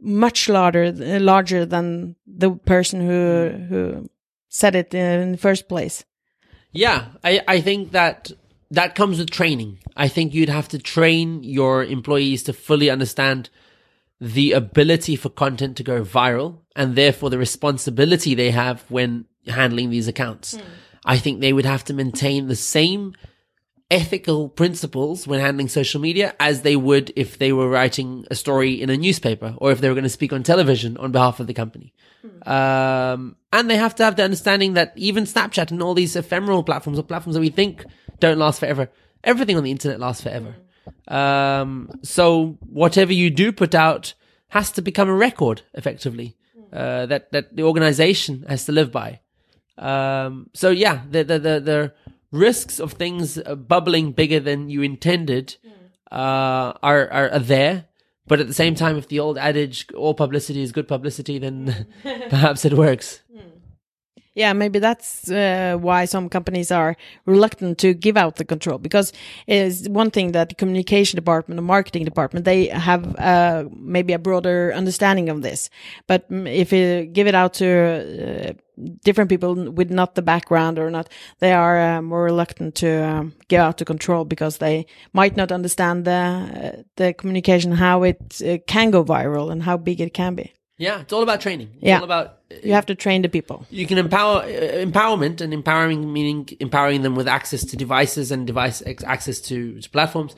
much 0.00 0.48
larger 0.48 0.92
larger 1.18 1.66
than 1.66 2.14
the 2.28 2.52
person 2.52 3.00
who 3.00 3.48
who 3.68 4.08
said 4.48 4.76
it 4.76 4.94
in 4.94 5.32
the 5.32 5.38
first 5.38 5.68
place. 5.68 6.04
Yeah, 6.70 7.06
I 7.24 7.40
I 7.48 7.60
think 7.60 7.90
that 7.90 8.30
that 8.70 8.94
comes 8.94 9.18
with 9.18 9.30
training. 9.30 9.80
I 9.96 10.06
think 10.06 10.32
you'd 10.32 10.48
have 10.48 10.68
to 10.68 10.78
train 10.78 11.42
your 11.42 11.82
employees 11.82 12.44
to 12.44 12.52
fully 12.52 12.88
understand 12.88 13.50
the 14.20 14.52
ability 14.52 15.16
for 15.16 15.28
content 15.30 15.76
to 15.78 15.82
go 15.82 16.04
viral 16.04 16.58
and 16.76 16.94
therefore 16.94 17.30
the 17.30 17.38
responsibility 17.38 18.34
they 18.34 18.52
have 18.52 18.84
when 18.88 19.24
handling 19.46 19.90
these 19.90 20.08
accounts. 20.08 20.54
Mm. 20.54 20.62
I 21.04 21.18
think 21.18 21.40
they 21.40 21.52
would 21.52 21.64
have 21.64 21.84
to 21.84 21.94
maintain 21.94 22.48
the 22.48 22.56
same 22.56 23.14
ethical 23.90 24.48
principles 24.48 25.26
when 25.26 25.40
handling 25.40 25.68
social 25.68 26.00
media 26.00 26.34
as 26.38 26.62
they 26.62 26.76
would 26.76 27.12
if 27.16 27.38
they 27.38 27.52
were 27.52 27.68
writing 27.68 28.24
a 28.30 28.36
story 28.36 28.80
in 28.80 28.88
a 28.88 28.96
newspaper 28.96 29.54
or 29.58 29.72
if 29.72 29.80
they 29.80 29.88
were 29.88 29.94
going 29.94 30.04
to 30.04 30.10
speak 30.10 30.32
on 30.32 30.42
television 30.42 30.96
on 30.98 31.10
behalf 31.10 31.40
of 31.40 31.46
the 31.46 31.54
company. 31.54 31.92
Mm. 32.24 32.48
Um, 32.48 33.36
and 33.52 33.68
they 33.68 33.76
have 33.76 33.94
to 33.96 34.04
have 34.04 34.16
the 34.16 34.22
understanding 34.22 34.74
that 34.74 34.92
even 34.94 35.24
Snapchat 35.24 35.70
and 35.70 35.82
all 35.82 35.94
these 35.94 36.14
ephemeral 36.14 36.62
platforms 36.62 36.98
or 36.98 37.02
platforms 37.02 37.34
that 37.34 37.40
we 37.40 37.50
think 37.50 37.84
don't 38.20 38.38
last 38.38 38.60
forever, 38.60 38.88
everything 39.24 39.56
on 39.56 39.64
the 39.64 39.70
internet 39.70 39.98
lasts 39.98 40.22
forever. 40.22 40.54
Mm. 40.54 41.12
Um, 41.12 41.90
so 42.02 42.58
whatever 42.60 43.12
you 43.12 43.30
do 43.30 43.50
put 43.50 43.74
out 43.74 44.14
has 44.48 44.70
to 44.72 44.82
become 44.82 45.08
a 45.08 45.14
record 45.14 45.62
effectively, 45.74 46.36
hmm. 46.54 46.76
uh, 46.76 47.06
that, 47.06 47.32
that 47.32 47.56
the 47.56 47.62
organization 47.62 48.44
has 48.48 48.64
to 48.64 48.72
live 48.72 48.92
by. 48.92 49.20
Um, 49.80 50.50
so 50.54 50.70
yeah, 50.70 51.02
the, 51.08 51.24
the, 51.24 51.38
the, 51.38 51.60
the 51.60 51.92
risks 52.30 52.78
of 52.78 52.92
things 52.92 53.38
uh, 53.38 53.56
bubbling 53.56 54.12
bigger 54.12 54.38
than 54.38 54.70
you 54.70 54.82
intended, 54.82 55.56
hmm. 55.62 55.70
uh, 56.12 56.72
are, 56.82 57.10
are, 57.10 57.30
are 57.30 57.38
there. 57.38 57.86
But 58.26 58.38
at 58.38 58.46
the 58.46 58.54
same 58.54 58.76
time, 58.76 58.96
if 58.96 59.08
the 59.08 59.18
old 59.18 59.38
adage, 59.38 59.88
all 59.92 60.14
publicity 60.14 60.62
is 60.62 60.70
good 60.70 60.86
publicity, 60.86 61.38
then 61.38 61.86
perhaps 62.02 62.64
it 62.64 62.74
works. 62.74 63.22
Yeah, 64.34 64.52
maybe 64.52 64.78
that's 64.78 65.28
uh, 65.28 65.76
why 65.80 66.04
some 66.04 66.28
companies 66.28 66.70
are 66.70 66.96
reluctant 67.26 67.78
to 67.78 67.94
give 67.94 68.16
out 68.16 68.36
the 68.36 68.44
control 68.44 68.78
because 68.78 69.12
it's 69.48 69.88
one 69.88 70.12
thing 70.12 70.32
that 70.32 70.50
the 70.50 70.54
communication 70.54 71.16
department, 71.16 71.56
the 71.58 71.62
marketing 71.62 72.04
department, 72.04 72.44
they 72.44 72.66
have 72.68 73.16
uh, 73.18 73.64
maybe 73.74 74.12
a 74.12 74.20
broader 74.20 74.72
understanding 74.72 75.28
of 75.30 75.42
this. 75.42 75.68
But 76.06 76.26
if 76.30 76.72
you 76.72 77.06
give 77.06 77.26
it 77.26 77.34
out 77.34 77.54
to 77.54 77.66
uh, 77.66 78.52
different 79.04 79.30
people 79.30 79.72
with 79.72 79.90
not 79.90 80.14
the 80.14 80.22
background 80.22 80.78
or 80.78 80.92
not, 80.92 81.08
they 81.40 81.52
are 81.52 81.80
uh, 81.80 82.00
more 82.00 82.22
reluctant 82.22 82.76
to 82.76 83.04
um, 83.04 83.34
give 83.48 83.60
out 83.60 83.78
the 83.78 83.84
control 83.84 84.24
because 84.24 84.58
they 84.58 84.86
might 85.12 85.36
not 85.36 85.50
understand 85.50 86.04
the 86.04 86.12
uh, 86.12 86.82
the 86.94 87.14
communication, 87.14 87.72
how 87.72 88.04
it 88.04 88.40
uh, 88.46 88.58
can 88.68 88.92
go 88.92 89.04
viral 89.04 89.50
and 89.50 89.64
how 89.64 89.76
big 89.76 90.00
it 90.00 90.14
can 90.14 90.36
be. 90.36 90.52
Yeah, 90.86 91.00
it's 91.02 91.12
all 91.12 91.22
about 91.22 91.40
training. 91.40 91.68
It's 91.74 91.82
Yeah. 91.88 91.98
all 91.98 92.04
about 92.04 92.26
You 92.64 92.72
have 92.72 92.86
to 92.86 92.94
train 92.94 93.22
the 93.22 93.28
people. 93.28 93.56
you 93.70 93.86
can 93.86 93.98
empower 93.98 94.38
uh, 94.42 94.84
empowerment 94.88 95.40
and 95.42 95.52
empowering 95.52 96.00
meaning 96.16 96.48
empowering 96.58 97.02
them 97.02 97.14
with 97.14 97.28
access 97.28 97.62
to 97.70 97.76
devices 97.76 98.30
and 98.32 98.46
device 98.46 98.82
ex- 98.86 99.04
access 99.04 99.40
to, 99.48 99.56
to 99.82 99.88
platforms 99.90 100.32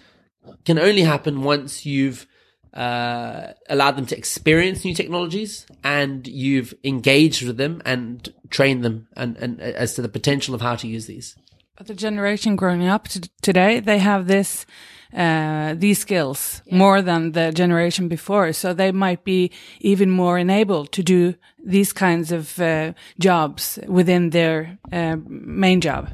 can 0.64 0.78
only 0.78 1.02
happen 1.02 1.42
once 1.44 1.87
you've 1.87 2.26
uh, 2.74 3.52
allowed 3.68 3.96
them 3.96 4.07
to 4.07 4.16
experience 4.16 4.85
new 4.85 4.94
technologies 4.94 5.66
and 5.85 6.26
you've 6.26 6.74
engaged 6.85 7.46
with 7.46 7.57
them 7.57 7.81
and 7.85 8.33
trained 8.50 8.83
them 8.85 9.07
and, 9.16 9.37
and 9.37 9.61
uh, 9.61 9.64
as 9.85 9.94
to 9.94 10.02
the 10.02 10.09
potential 10.09 10.55
of 10.55 10.61
how 10.61 10.74
to 10.74 10.87
use 10.88 11.07
these. 11.07 11.37
But 11.76 11.87
the 11.87 11.94
generation 11.94 12.57
growing 12.57 12.87
up 12.87 13.09
t- 13.09 13.20
today, 13.42 13.81
they 13.81 13.98
have 13.98 14.26
this, 14.26 14.66
uh, 15.14 15.75
these 15.77 15.98
skills 15.98 16.62
more 16.70 17.03
than 17.03 17.33
the 17.33 17.53
generation 17.53 18.09
before. 18.09 18.53
So 18.53 18.72
they 18.72 18.92
might 18.92 19.25
be 19.25 19.51
even 19.81 20.11
more 20.11 20.38
enabled 20.38 20.92
to 20.92 21.03
do 21.03 21.35
these 21.64 21.92
kinds 21.92 22.33
of 22.33 22.59
uh, 22.59 22.92
jobs 23.18 23.79
within 23.87 24.31
their 24.31 24.79
uh, 24.90 25.16
main 25.27 25.81
job. 25.81 26.11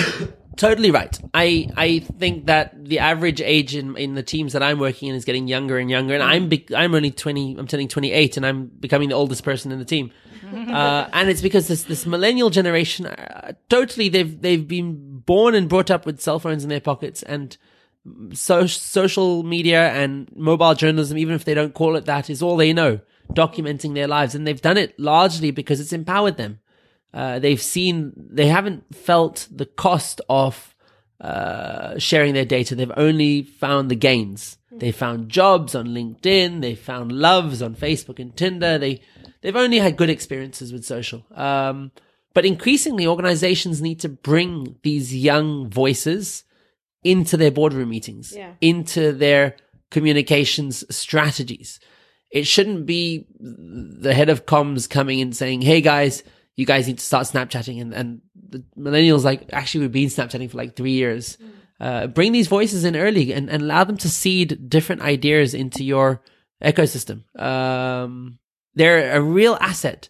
Totally 0.56 0.92
right. 0.92 1.18
I 1.34 1.68
I 1.76 1.98
think 1.98 2.46
that 2.46 2.84
the 2.84 3.00
average 3.00 3.40
age 3.40 3.74
in 3.74 3.96
in 3.96 4.14
the 4.14 4.22
teams 4.22 4.52
that 4.52 4.62
I'm 4.62 4.78
working 4.78 5.08
in 5.08 5.16
is 5.16 5.24
getting 5.24 5.48
younger 5.48 5.78
and 5.78 5.90
younger, 5.90 6.14
and 6.14 6.22
I'm 6.22 6.48
be- 6.48 6.66
I'm 6.76 6.94
only 6.94 7.10
twenty. 7.10 7.56
I'm 7.58 7.66
turning 7.66 7.88
twenty 7.88 8.12
eight, 8.12 8.36
and 8.36 8.46
I'm 8.46 8.66
becoming 8.66 9.08
the 9.08 9.16
oldest 9.16 9.42
person 9.42 9.72
in 9.72 9.80
the 9.80 9.84
team. 9.84 10.12
uh, 10.54 11.08
and 11.12 11.28
it's 11.28 11.42
because 11.42 11.66
this 11.66 11.82
this 11.82 12.06
millennial 12.06 12.50
generation, 12.50 13.06
uh, 13.06 13.52
totally 13.68 14.08
they've 14.08 14.40
they've 14.40 14.68
been 14.68 15.18
born 15.26 15.56
and 15.56 15.68
brought 15.68 15.90
up 15.90 16.06
with 16.06 16.20
cell 16.20 16.38
phones 16.38 16.62
in 16.62 16.70
their 16.70 16.80
pockets 16.80 17.24
and 17.24 17.56
so, 18.32 18.66
social 18.66 19.42
media 19.42 19.90
and 19.90 20.28
mobile 20.36 20.74
journalism, 20.74 21.16
even 21.16 21.34
if 21.34 21.44
they 21.44 21.54
don't 21.54 21.74
call 21.74 21.96
it 21.96 22.04
that, 22.04 22.28
is 22.28 22.42
all 22.42 22.56
they 22.56 22.72
know, 22.72 23.00
documenting 23.32 23.94
their 23.94 24.08
lives, 24.08 24.34
and 24.34 24.46
they've 24.46 24.60
done 24.60 24.76
it 24.76 24.98
largely 24.98 25.50
because 25.50 25.80
it's 25.80 25.92
empowered 25.92 26.36
them. 26.36 26.60
Uh, 27.12 27.38
they've 27.38 27.62
seen, 27.62 28.12
they 28.16 28.48
haven't 28.48 28.94
felt 28.94 29.48
the 29.50 29.66
cost 29.66 30.20
of 30.28 30.74
uh, 31.20 31.98
sharing 31.98 32.34
their 32.34 32.44
data. 32.44 32.74
They've 32.74 32.90
only 32.96 33.42
found 33.42 33.90
the 33.90 33.94
gains. 33.94 34.58
They 34.72 34.90
found 34.90 35.28
jobs 35.28 35.74
on 35.74 35.88
LinkedIn. 35.88 36.60
They 36.60 36.74
found 36.74 37.12
loves 37.12 37.62
on 37.62 37.76
Facebook 37.76 38.18
and 38.18 38.36
Tinder. 38.36 38.78
They, 38.78 39.00
they've 39.40 39.54
only 39.54 39.78
had 39.78 39.96
good 39.96 40.10
experiences 40.10 40.72
with 40.72 40.84
social. 40.84 41.24
Um, 41.32 41.92
but 42.34 42.44
increasingly, 42.44 43.06
organizations 43.06 43.80
need 43.80 44.00
to 44.00 44.08
bring 44.08 44.76
these 44.82 45.14
young 45.14 45.70
voices 45.70 46.42
into 47.04 47.36
their 47.36 47.50
boardroom 47.50 47.90
meetings, 47.90 48.32
Yeah. 48.36 48.52
into 48.60 49.12
their 49.12 49.56
communications 49.90 50.84
strategies. 50.94 51.78
It 52.30 52.46
shouldn't 52.46 52.84
be 52.86 53.26
the 53.38 54.12
head 54.14 54.28
of 54.28 54.44
comms 54.46 54.90
coming 54.90 55.20
and 55.20 55.36
saying, 55.36 55.62
Hey 55.62 55.80
guys, 55.80 56.22
you 56.56 56.66
guys 56.66 56.86
need 56.88 56.98
to 56.98 57.04
start 57.04 57.26
Snapchatting. 57.26 57.80
And, 57.80 57.94
and 57.94 58.20
the 58.48 58.64
millennials 58.76 59.22
like, 59.24 59.44
actually, 59.52 59.82
we've 59.82 59.92
been 59.92 60.08
Snapchatting 60.08 60.50
for 60.50 60.56
like 60.56 60.74
three 60.76 60.92
years. 60.92 61.38
Uh, 61.80 62.06
bring 62.06 62.32
these 62.32 62.48
voices 62.48 62.84
in 62.84 62.96
early 62.96 63.32
and, 63.32 63.48
and 63.50 63.62
allow 63.62 63.84
them 63.84 63.96
to 63.98 64.08
seed 64.08 64.68
different 64.68 65.02
ideas 65.02 65.54
into 65.54 65.84
your 65.84 66.22
ecosystem. 66.62 67.22
Um, 67.40 68.38
they're 68.74 69.16
a 69.16 69.20
real 69.20 69.56
asset. 69.60 70.08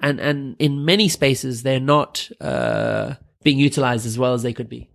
And, 0.00 0.20
and 0.20 0.56
in 0.58 0.84
many 0.84 1.08
spaces, 1.08 1.62
they're 1.62 1.80
not, 1.80 2.30
uh, 2.40 3.14
being 3.42 3.58
utilized 3.58 4.06
as 4.06 4.18
well 4.18 4.34
as 4.34 4.42
they 4.42 4.52
could 4.52 4.68
be. 4.68 4.90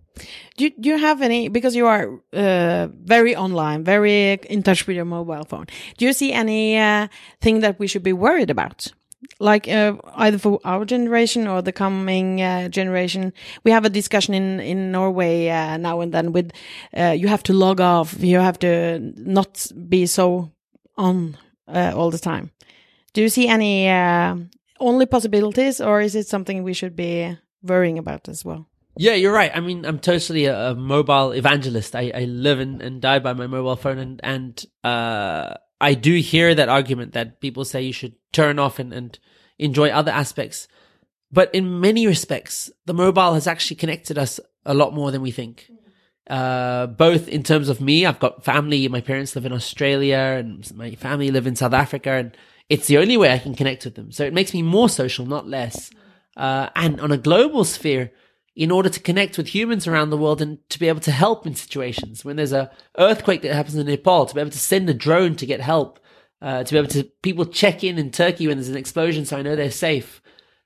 Do 0.56 0.64
you, 0.64 0.70
do 0.78 0.88
you 0.90 0.98
have 0.98 1.22
any, 1.22 1.48
because 1.48 1.74
you 1.74 1.86
are 1.86 2.20
uh, 2.32 2.88
very 3.04 3.34
online, 3.34 3.84
very 3.84 4.34
in 4.50 4.62
touch 4.62 4.86
with 4.86 4.96
your 4.96 5.06
mobile 5.06 5.44
phone, 5.44 5.66
do 5.96 6.04
you 6.04 6.12
see 6.12 6.32
any 6.32 6.78
uh, 6.78 7.08
thing 7.40 7.60
that 7.60 7.78
we 7.78 7.86
should 7.86 8.02
be 8.02 8.12
worried 8.12 8.50
about? 8.50 8.92
Like 9.38 9.68
uh, 9.68 9.94
either 10.16 10.38
for 10.38 10.60
our 10.64 10.84
generation 10.84 11.46
or 11.46 11.62
the 11.62 11.72
coming 11.72 12.42
uh, 12.42 12.68
generation, 12.68 13.32
we 13.64 13.70
have 13.70 13.84
a 13.84 13.90
discussion 13.90 14.34
in 14.34 14.60
in 14.60 14.90
Norway 14.90 15.48
uh, 15.48 15.76
now 15.76 16.00
and 16.00 16.12
then. 16.12 16.32
With 16.32 16.50
uh, 16.96 17.14
you 17.16 17.28
have 17.28 17.42
to 17.44 17.52
log 17.52 17.80
off, 17.80 18.16
you 18.20 18.40
have 18.40 18.58
to 18.58 18.98
not 19.16 19.72
be 19.88 20.06
so 20.06 20.50
on 20.96 21.36
all 21.68 22.10
the 22.10 22.18
time. 22.18 22.50
Do 23.14 23.20
you 23.20 23.28
see 23.28 23.46
any 23.48 23.88
only 24.78 25.06
possibilities, 25.06 25.80
or 25.80 26.00
is 26.00 26.14
it 26.14 26.26
something 26.26 26.64
we 26.64 26.74
should 26.74 26.96
be 26.96 27.38
worrying 27.62 27.98
about 27.98 28.28
as 28.28 28.44
well? 28.44 28.66
Yeah, 28.96 29.14
you're 29.14 29.32
right. 29.32 29.50
I 29.54 29.60
mean, 29.60 29.84
I'm 29.86 29.98
totally 29.98 30.44
a, 30.46 30.70
a 30.70 30.74
mobile 30.74 31.32
evangelist. 31.32 31.96
I, 31.96 32.12
I 32.14 32.24
live 32.24 32.60
and, 32.60 32.82
and 32.82 33.00
die 33.00 33.20
by 33.20 33.32
my 33.32 33.46
mobile 33.46 33.76
phone, 33.76 33.98
and 33.98 34.20
and 34.22 34.64
uh, 34.84 35.54
I 35.80 35.94
do 35.94 36.14
hear 36.16 36.54
that 36.54 36.68
argument 36.68 37.12
that 37.14 37.40
people 37.40 37.64
say 37.64 37.82
you 37.82 37.92
should 37.92 38.14
turn 38.32 38.58
off 38.58 38.78
and, 38.78 38.92
and 38.92 39.18
enjoy 39.58 39.88
other 39.88 40.10
aspects. 40.10 40.68
But 41.30 41.54
in 41.54 41.80
many 41.80 42.06
respects, 42.06 42.70
the 42.84 42.92
mobile 42.92 43.32
has 43.32 43.46
actually 43.46 43.76
connected 43.76 44.18
us 44.18 44.38
a 44.66 44.74
lot 44.74 44.92
more 44.92 45.10
than 45.10 45.22
we 45.22 45.30
think. 45.30 45.70
Uh, 46.28 46.86
both 46.86 47.28
in 47.28 47.42
terms 47.42 47.68
of 47.70 47.80
me, 47.80 48.04
I've 48.04 48.20
got 48.20 48.44
family. 48.44 48.86
My 48.88 49.00
parents 49.00 49.34
live 49.34 49.46
in 49.46 49.52
Australia, 49.54 50.36
and 50.38 50.70
my 50.76 50.94
family 50.96 51.30
live 51.30 51.46
in 51.46 51.56
South 51.56 51.72
Africa, 51.72 52.10
and 52.10 52.36
it's 52.68 52.86
the 52.88 52.98
only 52.98 53.16
way 53.16 53.32
I 53.32 53.38
can 53.38 53.54
connect 53.54 53.86
with 53.86 53.94
them. 53.94 54.12
So 54.12 54.24
it 54.24 54.34
makes 54.34 54.52
me 54.52 54.60
more 54.60 54.90
social, 54.90 55.24
not 55.24 55.48
less. 55.48 55.90
Uh, 56.36 56.68
and 56.76 57.00
on 57.00 57.10
a 57.10 57.18
global 57.18 57.64
sphere, 57.64 58.12
in 58.54 58.70
order 58.70 58.88
to 58.88 59.00
connect 59.00 59.38
with 59.38 59.48
humans 59.48 59.86
around 59.86 60.10
the 60.10 60.16
world 60.16 60.42
and 60.42 60.58
to 60.68 60.78
be 60.78 60.88
able 60.88 61.00
to 61.00 61.10
help 61.10 61.46
in 61.46 61.54
situations 61.54 62.24
when 62.24 62.36
there's 62.36 62.52
a 62.52 62.70
earthquake 62.98 63.42
that 63.42 63.54
happens 63.54 63.76
in 63.76 63.86
Nepal, 63.86 64.26
to 64.26 64.34
be 64.34 64.40
able 64.40 64.50
to 64.50 64.58
send 64.58 64.88
a 64.90 64.94
drone 64.94 65.36
to 65.36 65.46
get 65.46 65.60
help, 65.60 65.98
uh, 66.42 66.62
to 66.62 66.72
be 66.72 66.78
able 66.78 66.88
to 66.88 67.04
people 67.22 67.46
check 67.46 67.82
in 67.82 67.98
in 67.98 68.10
Turkey 68.10 68.46
when 68.46 68.58
there's 68.58 68.68
an 68.68 68.76
explosion, 68.76 69.24
so 69.24 69.38
I 69.38 69.42
know 69.42 69.56
they're 69.56 69.70
safe. 69.70 70.20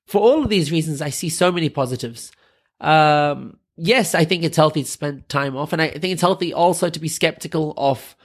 For 0.07 0.20
all 0.20 0.42
of 0.42 0.49
these 0.49 0.72
reasons, 0.72 1.01
I 1.01 1.11
see 1.11 1.29
so 1.29 1.53
many 1.53 1.68
positives. 1.68 2.33
Um, 2.81 3.59
yes, 3.77 4.14
I 4.14 4.25
think 4.25 4.42
it's 4.42 4.57
healthy 4.57 4.83
to 4.83 4.90
spend 4.90 5.29
time 5.29 5.57
off, 5.57 5.72
and 5.72 5.81
I 5.81 5.90
think 5.90 6.12
it's 6.12 6.22
healthy 6.22 6.53
also 6.53 6.90
to 6.90 7.01
be 7.01 7.09
skeptical 7.09 7.72
of 7.77 8.16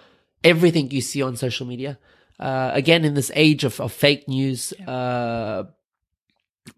everything 0.44 0.90
you 0.90 1.02
see 1.02 1.22
on 1.22 1.36
social 1.36 1.68
media. 1.68 2.00
Uh, 2.40 2.72
again, 2.74 3.06
in 3.06 3.14
this 3.14 3.32
age 3.36 3.64
of, 3.64 3.80
of 3.80 3.92
fake 3.92 4.28
news, 4.28 4.74
uh, 4.88 5.66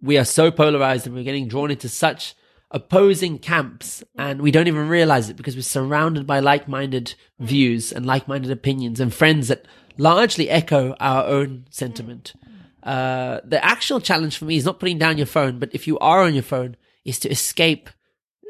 we 0.01 0.17
are 0.17 0.25
so 0.25 0.51
polarized 0.51 1.07
and 1.07 1.15
we're 1.15 1.23
getting 1.23 1.47
drawn 1.47 1.71
into 1.71 1.87
such 1.87 2.35
opposing 2.73 3.37
camps 3.37 4.03
and 4.17 4.41
we 4.41 4.51
don't 4.51 4.67
even 4.67 4.89
realize 4.89 5.29
it 5.29 5.37
because 5.37 5.55
we're 5.55 5.61
surrounded 5.61 6.25
by 6.25 6.39
like-minded 6.39 7.13
views 7.39 7.91
and 7.91 8.05
like-minded 8.05 8.49
opinions 8.49 8.99
and 8.99 9.13
friends 9.13 9.47
that 9.47 9.65
largely 9.97 10.49
echo 10.49 10.95
our 10.99 11.25
own 11.25 11.65
sentiment. 11.69 12.33
Uh, 12.81 13.39
the 13.45 13.63
actual 13.63 14.01
challenge 14.01 14.37
for 14.37 14.45
me 14.45 14.57
is 14.57 14.65
not 14.65 14.79
putting 14.79 14.97
down 14.97 15.17
your 15.17 15.27
phone, 15.27 15.59
but 15.59 15.69
if 15.73 15.87
you 15.87 15.97
are 15.99 16.23
on 16.23 16.33
your 16.33 16.43
phone, 16.43 16.75
is 17.05 17.19
to 17.19 17.29
escape 17.29 17.89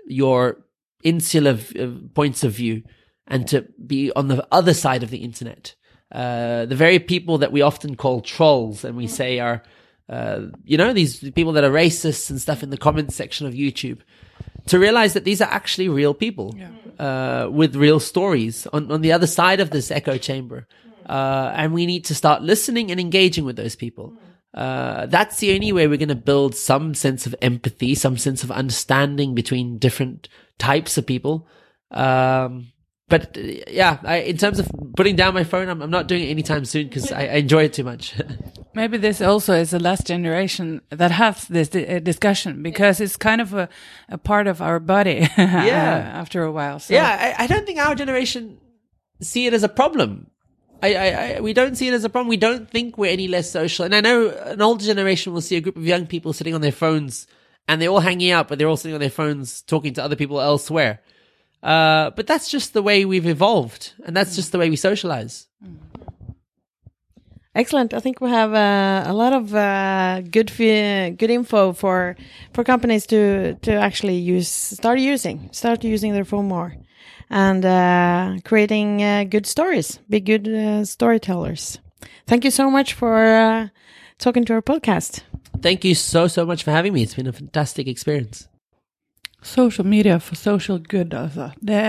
your 0.07 0.63
insular 1.03 1.53
v- 1.53 1.79
uh, 1.81 1.89
points 2.13 2.43
of 2.43 2.53
view 2.53 2.81
and 3.27 3.47
to 3.47 3.67
be 3.85 4.11
on 4.15 4.29
the 4.29 4.47
other 4.51 4.73
side 4.73 5.03
of 5.03 5.09
the 5.09 5.17
internet. 5.17 5.75
Uh, 6.11 6.65
the 6.65 6.75
very 6.75 6.99
people 6.99 7.37
that 7.39 7.51
we 7.51 7.61
often 7.61 7.95
call 7.95 8.21
trolls 8.21 8.85
and 8.85 8.95
we 8.95 9.07
say 9.07 9.39
are, 9.39 9.63
uh, 10.09 10.41
you 10.63 10.77
know, 10.77 10.93
these 10.93 11.19
people 11.31 11.53
that 11.53 11.63
are 11.63 11.71
racists 11.71 12.29
and 12.29 12.39
stuff 12.39 12.63
in 12.63 12.69
the 12.69 12.77
comments 12.77 13.15
section 13.15 13.47
of 13.47 13.53
YouTube, 13.53 13.99
to 14.67 14.79
realize 14.79 15.13
that 15.13 15.23
these 15.23 15.41
are 15.41 15.49
actually 15.49 15.89
real 15.89 16.13
people 16.13 16.55
uh, 16.99 17.47
with 17.51 17.75
real 17.75 17.99
stories 17.99 18.67
on, 18.67 18.91
on 18.91 19.01
the 19.01 19.11
other 19.11 19.27
side 19.27 19.59
of 19.59 19.71
this 19.71 19.91
echo 19.91 20.17
chamber. 20.17 20.67
Uh, 21.05 21.51
and 21.55 21.73
we 21.73 21.85
need 21.85 22.05
to 22.05 22.15
start 22.15 22.41
listening 22.41 22.91
and 22.91 22.99
engaging 22.99 23.43
with 23.43 23.55
those 23.55 23.75
people. 23.75 24.13
Uh, 24.53 25.07
that's 25.07 25.39
the 25.39 25.53
only 25.53 25.71
way 25.71 25.87
we're 25.87 25.97
going 25.97 26.07
to 26.09 26.15
build 26.15 26.55
some 26.55 26.93
sense 26.93 27.25
of 27.25 27.35
empathy, 27.41 27.95
some 27.95 28.17
sense 28.17 28.43
of 28.43 28.51
understanding 28.51 29.33
between 29.33 29.79
different 29.79 30.29
types 30.59 30.97
of 30.97 31.05
people. 31.05 31.47
Um, 31.91 32.72
but 33.09 33.37
uh, 33.37 33.41
yeah, 33.67 33.97
I, 34.03 34.17
in 34.17 34.37
terms 34.37 34.59
of 34.59 34.67
putting 34.95 35.15
down 35.15 35.33
my 35.33 35.43
phone, 35.43 35.69
I'm, 35.69 35.81
I'm 35.81 35.89
not 35.89 36.07
doing 36.07 36.23
it 36.23 36.29
anytime 36.29 36.65
soon 36.65 36.87
because 36.87 37.11
I, 37.11 37.21
I 37.23 37.35
enjoy 37.35 37.63
it 37.65 37.73
too 37.73 37.83
much. 37.83 38.15
Maybe 38.75 38.97
this 38.97 39.21
also 39.21 39.53
is 39.53 39.71
the 39.71 39.79
last 39.79 40.07
generation 40.07 40.81
that 40.89 41.11
has 41.11 41.47
this 41.47 41.75
uh, 41.75 41.99
discussion 42.01 42.63
because 42.63 42.99
it's 42.99 43.15
kind 43.17 43.39
of 43.41 43.53
a, 43.53 43.69
a 44.09 44.17
part 44.17 44.47
of 44.47 44.61
our 44.61 44.79
body 44.79 45.27
Yeah. 45.37 46.11
after 46.15 46.43
a 46.43 46.51
while. 46.51 46.79
So. 46.79 46.93
yeah, 46.93 47.35
I, 47.37 47.43
I 47.43 47.47
don't 47.47 47.65
think 47.67 47.79
our 47.79 47.93
generation 47.93 48.57
see 49.21 49.45
it 49.45 49.53
as 49.53 49.63
a 49.63 49.69
problem. 49.69 50.27
I, 50.81 50.95
I, 50.95 51.07
I, 51.35 51.39
we 51.39 51.53
don't 51.53 51.75
see 51.75 51.87
it 51.87 51.93
as 51.93 52.03
a 52.03 52.09
problem. 52.09 52.27
We 52.29 52.37
don't 52.37 52.69
think 52.69 52.97
we're 52.97 53.11
any 53.11 53.27
less 53.27 53.49
social. 53.49 53.85
And 53.85 53.93
I 53.95 54.01
know 54.01 54.29
an 54.29 54.61
older 54.61 54.83
generation 54.83 55.33
will 55.33 55.41
see 55.41 55.55
a 55.55 55.61
group 55.61 55.77
of 55.77 55.85
young 55.85 56.07
people 56.07 56.33
sitting 56.33 56.53
on 56.55 56.61
their 56.61 56.71
phones 56.73 57.27
and 57.67 57.81
they're 57.81 57.89
all 57.89 58.01
hanging 58.01 58.31
out, 58.31 58.47
but 58.49 58.57
they're 58.57 58.67
all 58.67 58.75
sitting 58.75 58.95
on 58.95 58.99
their 58.99 59.09
phones 59.09 59.61
talking 59.61 59.93
to 59.93 60.03
other 60.03 60.15
people 60.17 60.41
elsewhere. 60.41 60.99
Uh, 61.63 62.11
but 62.11 62.27
that's 62.27 62.49
just 62.49 62.73
the 62.73 62.83
way 62.83 63.05
we've 63.05 63.25
evolved, 63.25 63.93
and 64.05 64.15
that's 64.15 64.35
just 64.35 64.51
the 64.51 64.59
way 64.59 64.69
we 64.69 64.75
socialize. 64.75 65.47
Excellent. 67.55 67.93
I 67.93 67.99
think 67.99 68.19
we 68.19 68.29
have 68.29 68.53
uh, 68.53 69.03
a 69.09 69.13
lot 69.13 69.31
of 69.31 69.53
uh, 69.55 70.21
good 70.21 70.51
good 70.57 71.29
info 71.29 71.71
for 71.71 72.15
for 72.53 72.63
companies 72.63 73.05
to 73.07 73.53
to 73.61 73.71
actually 73.73 74.17
use 74.17 74.49
start 74.49 74.99
using 74.99 75.49
start 75.51 75.83
using 75.83 76.13
their 76.13 76.25
phone 76.25 76.47
more 76.47 76.75
and 77.29 77.63
uh, 77.65 78.37
creating 78.43 79.03
uh, 79.03 79.23
good 79.23 79.45
stories. 79.45 79.99
Be 80.09 80.19
good 80.19 80.47
uh, 80.47 80.83
storytellers. 80.83 81.79
Thank 82.27 82.43
you 82.43 82.51
so 82.51 82.69
much 82.69 82.93
for 82.93 83.15
uh, 83.15 83.67
talking 84.17 84.45
to 84.45 84.53
our 84.53 84.61
podcast. 84.61 85.21
Thank 85.61 85.85
you 85.85 85.95
so, 85.95 86.27
so 86.27 86.45
much 86.45 86.63
for 86.63 86.71
having 86.71 86.93
me. 86.93 87.03
It's 87.03 87.15
been 87.15 87.27
a 87.27 87.33
fantastic 87.33 87.87
experience. 87.87 88.47
Social 89.43 89.87
media 89.87 90.19
for 90.23 90.39
social 90.39 90.79
good, 90.89 91.13
altså. 91.13 91.49
Det 91.59 91.81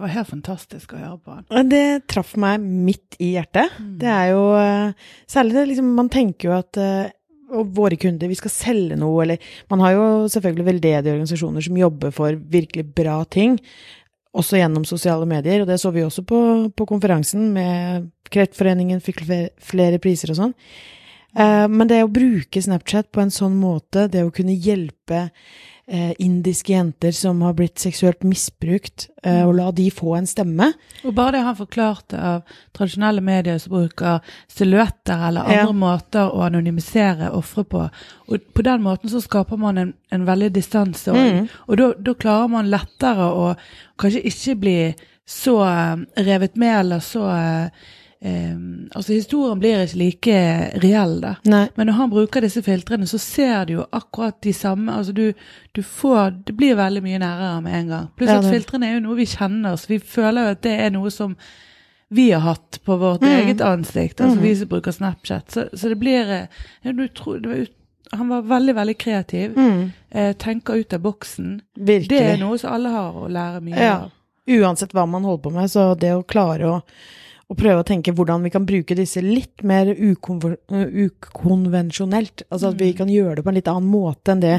var 0.00 0.12
helt 0.14 0.30
fantastisk 0.30 0.94
å 0.96 1.00
høre 1.00 1.18
på. 1.20 1.62
Det 1.68 1.86
traff 2.10 2.34
meg 2.40 2.62
midt 2.62 3.18
i 3.20 3.34
hjertet. 3.34 3.74
Det 4.00 4.08
er 4.08 4.30
jo 4.32 4.44
eh, 4.56 5.10
Særlig 5.30 5.58
det 5.58 5.66
liksom 5.72 5.90
Man 5.96 6.08
tenker 6.12 6.48
jo 6.48 6.54
at 6.56 6.80
eh, 6.80 7.10
og 7.52 7.74
våre 7.76 7.98
kunder, 8.00 8.30
vi 8.30 8.38
skal 8.38 8.52
selge 8.54 8.96
noe, 8.96 9.24
eller 9.24 9.50
Man 9.68 9.82
har 9.84 9.96
jo 9.96 10.04
selvfølgelig 10.32 10.68
veldedige 10.70 11.12
organisasjoner 11.12 11.66
som 11.66 11.76
jobber 11.76 12.14
for 12.14 12.38
virkelig 12.54 12.86
bra 12.96 13.18
ting, 13.28 13.58
også 14.32 14.56
gjennom 14.56 14.86
sosiale 14.88 15.28
medier, 15.28 15.60
og 15.60 15.68
det 15.68 15.76
så 15.80 15.92
vi 15.92 16.04
også 16.06 16.24
på, 16.24 16.38
på 16.72 16.88
konferansen 16.88 17.50
med 17.52 18.08
Kreftforeningen 18.32 19.02
fikk 19.04 19.26
flere 19.60 20.00
priser 20.00 20.32
og 20.32 20.38
sånn. 20.38 20.54
Eh, 21.36 21.68
men 21.68 21.88
det 21.88 22.02
å 22.04 22.10
bruke 22.12 22.60
Snapchat 22.62 23.12
på 23.12 23.20
en 23.24 23.30
sånn 23.32 23.54
måte, 23.56 24.08
det 24.12 24.20
å 24.26 24.32
kunne 24.34 24.52
hjelpe 24.52 25.30
eh, 25.88 26.12
indiske 26.22 26.72
jenter 26.74 27.12
som 27.16 27.40
har 27.42 27.54
blitt 27.58 27.80
seksuelt 27.80 28.22
misbrukt, 28.22 29.08
eh, 29.24 29.40
og 29.46 29.54
la 29.56 29.70
de 29.74 29.86
få 29.90 30.12
en 30.18 30.28
stemme 30.30 30.68
Og 31.04 31.14
bare 31.16 31.32
det 31.38 31.40
han 31.46 31.56
forklarte 31.58 32.20
av 32.20 32.42
tradisjonelle 32.76 33.20
medier 33.24 33.58
som 33.58 33.72
bruker 33.74 34.20
silhuetter 34.52 35.24
eller 35.28 35.42
andre 35.48 35.56
Ja. 35.56 35.72
måter 35.72 36.28
å 36.30 36.44
anonymisere 36.46 37.30
ofre 37.34 37.64
på, 37.64 37.86
og 38.28 38.52
på 38.54 38.62
den 38.62 38.82
måten 38.84 39.10
så 39.10 39.20
skaper 39.24 39.56
man 39.58 39.78
en, 39.78 39.94
en 40.12 40.24
veldig 40.28 40.52
distanse, 40.52 41.10
Mm. 41.12 41.48
og 41.68 41.76
da, 41.98 42.14
klarer 42.14 42.48
man 42.48 42.70
lettere 42.70 43.26
å 43.32 43.56
kanskje 43.98 44.22
ikke 44.24 44.60
bli 44.60 44.94
så 45.26 45.56
revet 46.16 46.56
med, 46.56 46.80
eller 46.80 47.00
så 47.00 47.26
eh, 47.32 47.68
eh, 48.22 48.56
Altså, 48.94 49.12
historien 49.16 49.58
blir 49.58 49.82
ikke 49.86 49.96
like 49.98 50.36
reell, 50.82 51.14
da. 51.22 51.34
Nei. 51.48 51.66
Men 51.76 51.86
når 51.88 51.92
han 51.98 52.10
bruker 52.12 52.40
disse 52.44 52.62
filtrene, 52.62 53.06
så 53.08 53.18
ser 53.18 53.64
du 53.66 53.72
jo 53.78 53.84
akkurat 53.92 54.36
de 54.44 54.52
samme 54.52 54.92
Altså, 54.92 55.12
du, 55.16 55.32
du 55.74 55.82
får 55.82 56.44
Det 56.46 56.54
blir 56.56 56.74
veldig 56.76 57.02
mye 57.02 57.18
nærere 57.22 57.62
med 57.64 57.74
en 57.80 57.88
gang. 57.88 58.08
Pluss 58.16 58.30
at 58.30 58.44
filtrene 58.52 58.86
er 58.90 58.94
jo 58.98 59.04
noe 59.08 59.16
vi 59.16 59.26
kjenner, 59.26 59.76
så 59.80 59.88
vi 59.88 59.98
føler 59.98 60.42
jo 60.48 60.56
at 60.56 60.62
det 60.62 60.74
er 60.86 60.90
noe 60.94 61.10
som 61.10 61.36
vi 62.12 62.26
har 62.30 62.40
hatt 62.44 62.78
på 62.84 62.96
vårt 63.00 63.22
Mm. 63.24 63.30
eget 63.38 63.60
ansikt, 63.64 64.20
altså 64.20 64.40
vi 64.42 64.50
som 64.56 64.68
bruker 64.68 64.92
Snapchat. 64.92 65.50
Så, 65.50 65.62
så 65.72 65.88
det 65.88 65.96
blir 65.98 66.28
eh, 66.30 66.46
ja, 66.84 66.92
du 66.92 67.06
tror, 67.08 67.38
det 67.40 67.48
var 67.48 67.56
ut, 67.64 67.72
Han 68.12 68.28
var 68.28 68.42
veldig, 68.42 68.74
veldig 68.76 68.94
kreativ. 68.98 69.54
Mm. 69.56 69.92
Eh, 70.10 70.32
tenker 70.36 70.74
ut 70.74 70.92
av 70.92 71.00
boksen. 71.00 71.60
Virkelig. 71.80 72.08
Det 72.18 72.26
er 72.34 72.36
noe 72.42 72.58
som 72.60 72.74
alle 72.74 72.90
har 72.92 73.12
å 73.16 73.28
lære 73.32 73.62
mye 73.64 73.78
Ja. 73.80 73.94
av. 74.02 74.10
Uansett 74.46 74.92
hva 74.92 75.06
man 75.08 75.24
holder 75.24 75.42
på 75.46 75.52
med, 75.54 75.70
så 75.72 75.94
det 75.98 76.10
å 76.12 76.22
klare 76.26 76.68
å, 76.68 76.82
å 77.52 77.58
prøve 77.58 77.82
å 77.82 77.86
tenke 77.86 78.14
hvordan 78.16 78.44
vi 78.46 78.52
kan 78.54 78.66
bruke 78.68 78.96
disse 78.98 79.22
litt 79.24 79.62
mer 79.66 79.90
uh, 79.92 80.98
ukonvensjonelt, 81.06 82.46
altså 82.48 82.72
at 82.72 82.80
vi 82.80 82.92
kan 82.96 83.10
gjøre 83.12 83.38
det 83.38 83.44
på 83.46 83.52
en 83.52 83.58
litt 83.58 83.70
annen 83.70 83.90
måte 83.92 84.34
enn 84.34 84.42
det 84.42 84.56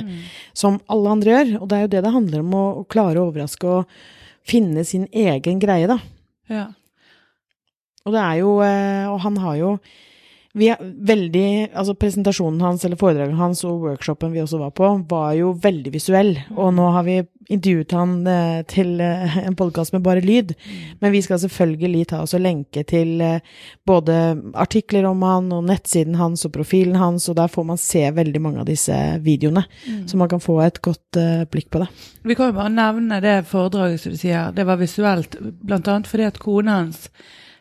som 0.57 0.79
alle 0.93 1.17
andre 1.17 1.35
gjør. 1.35 1.53
Og 1.61 1.67
det 1.69 1.77
er 1.77 1.85
jo 1.85 1.91
det 1.95 2.03
det 2.05 2.15
handler 2.15 2.45
om, 2.45 2.55
å, 2.57 2.63
å 2.83 2.87
klare 2.89 3.21
å 3.21 3.27
overraske 3.31 3.75
og 3.79 3.99
finne 4.47 4.83
sin 4.87 5.07
egen 5.09 5.61
greie, 5.63 5.89
da. 5.89 5.99
Ja. 6.51 6.69
Og 8.03 8.11
det 8.11 8.19
er 8.19 8.39
jo 8.41 8.57
eh, 8.59 9.05
Og 9.07 9.21
han 9.23 9.37
har 9.39 9.55
jo 9.55 9.69
vi 10.53 10.67
er 10.69 10.81
veldig, 10.81 11.73
altså 11.73 11.95
Presentasjonen 11.97 12.61
hans 12.61 12.83
eller 12.85 12.99
foredraget 12.99 13.39
hans 13.39 13.63
og 13.65 13.87
workshopen 13.87 14.35
vi 14.35 14.41
også 14.43 14.59
var 14.61 14.73
på, 14.77 14.89
var 15.09 15.31
jo 15.33 15.55
veldig 15.57 15.93
visuell. 15.95 16.35
Og 16.53 16.75
nå 16.77 16.91
har 16.93 17.07
vi 17.07 17.15
intervjuet 17.49 17.95
han 17.97 18.13
eh, 18.29 18.59
til 18.69 19.01
eh, 19.01 19.39
en 19.41 19.57
podkast 19.57 19.95
med 19.95 20.03
bare 20.05 20.21
lyd. 20.21 20.53
Men 21.01 21.15
vi 21.15 21.23
skal 21.25 21.41
selvfølgelig 21.41 22.05
ta 22.13 22.21
oss 22.21 22.35
og 22.37 22.45
lenke 22.45 22.85
til 22.85 23.17
eh, 23.25 23.41
både 23.89 24.19
artikler 24.53 25.09
om 25.09 25.25
han 25.25 25.49
og 25.57 25.65
nettsiden 25.71 26.21
hans 26.21 26.45
og 26.45 26.53
profilen 26.53 27.01
hans, 27.01 27.25
og 27.31 27.39
der 27.41 27.49
får 27.49 27.69
man 27.73 27.81
se 27.81 28.05
veldig 28.13 28.45
mange 28.45 28.61
av 28.61 28.69
disse 28.69 28.97
videoene. 29.25 29.65
Så 30.05 30.21
man 30.21 30.29
kan 30.29 30.43
få 30.43 30.61
et 30.61 30.83
godt 30.85 31.17
blikk 31.49 31.73
på 31.73 31.81
det. 31.81 31.89
Vi 32.23 32.37
kan 32.37 32.51
jo 32.51 32.59
bare 32.61 32.77
nevne 32.77 33.23
det 33.25 33.39
foredraget 33.49 34.05
som 34.05 34.13
du 34.13 34.21
sier. 34.21 34.53
Det 34.53 34.69
var 34.69 34.77
visuelt, 34.77 35.39
blant 35.65 35.89
annet 35.89 36.13
fordi 36.13 36.29
at 36.29 36.37
kona 36.41 36.83
hans 36.83 37.07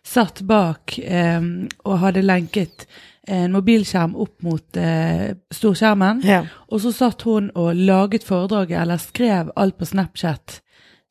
satt 0.07 0.41
bak 0.49 0.99
eh, 0.99 1.41
og 1.85 1.99
hadde 2.03 2.23
lenket 2.27 2.87
en 3.31 3.53
mobilskjerm 3.55 4.17
opp 4.19 4.43
mot 4.43 4.77
eh, 4.77 5.29
storskjermen. 5.55 6.25
Ja. 6.27 6.41
Og 6.75 6.81
så 6.83 6.91
satt 6.93 7.23
hun 7.23 7.53
og 7.55 7.77
laget 7.79 8.25
foredraget, 8.27 8.81
eller 8.83 8.99
skrev 8.99 9.53
alt 9.55 9.77
på 9.79 9.87
Snapchat, 9.87 10.59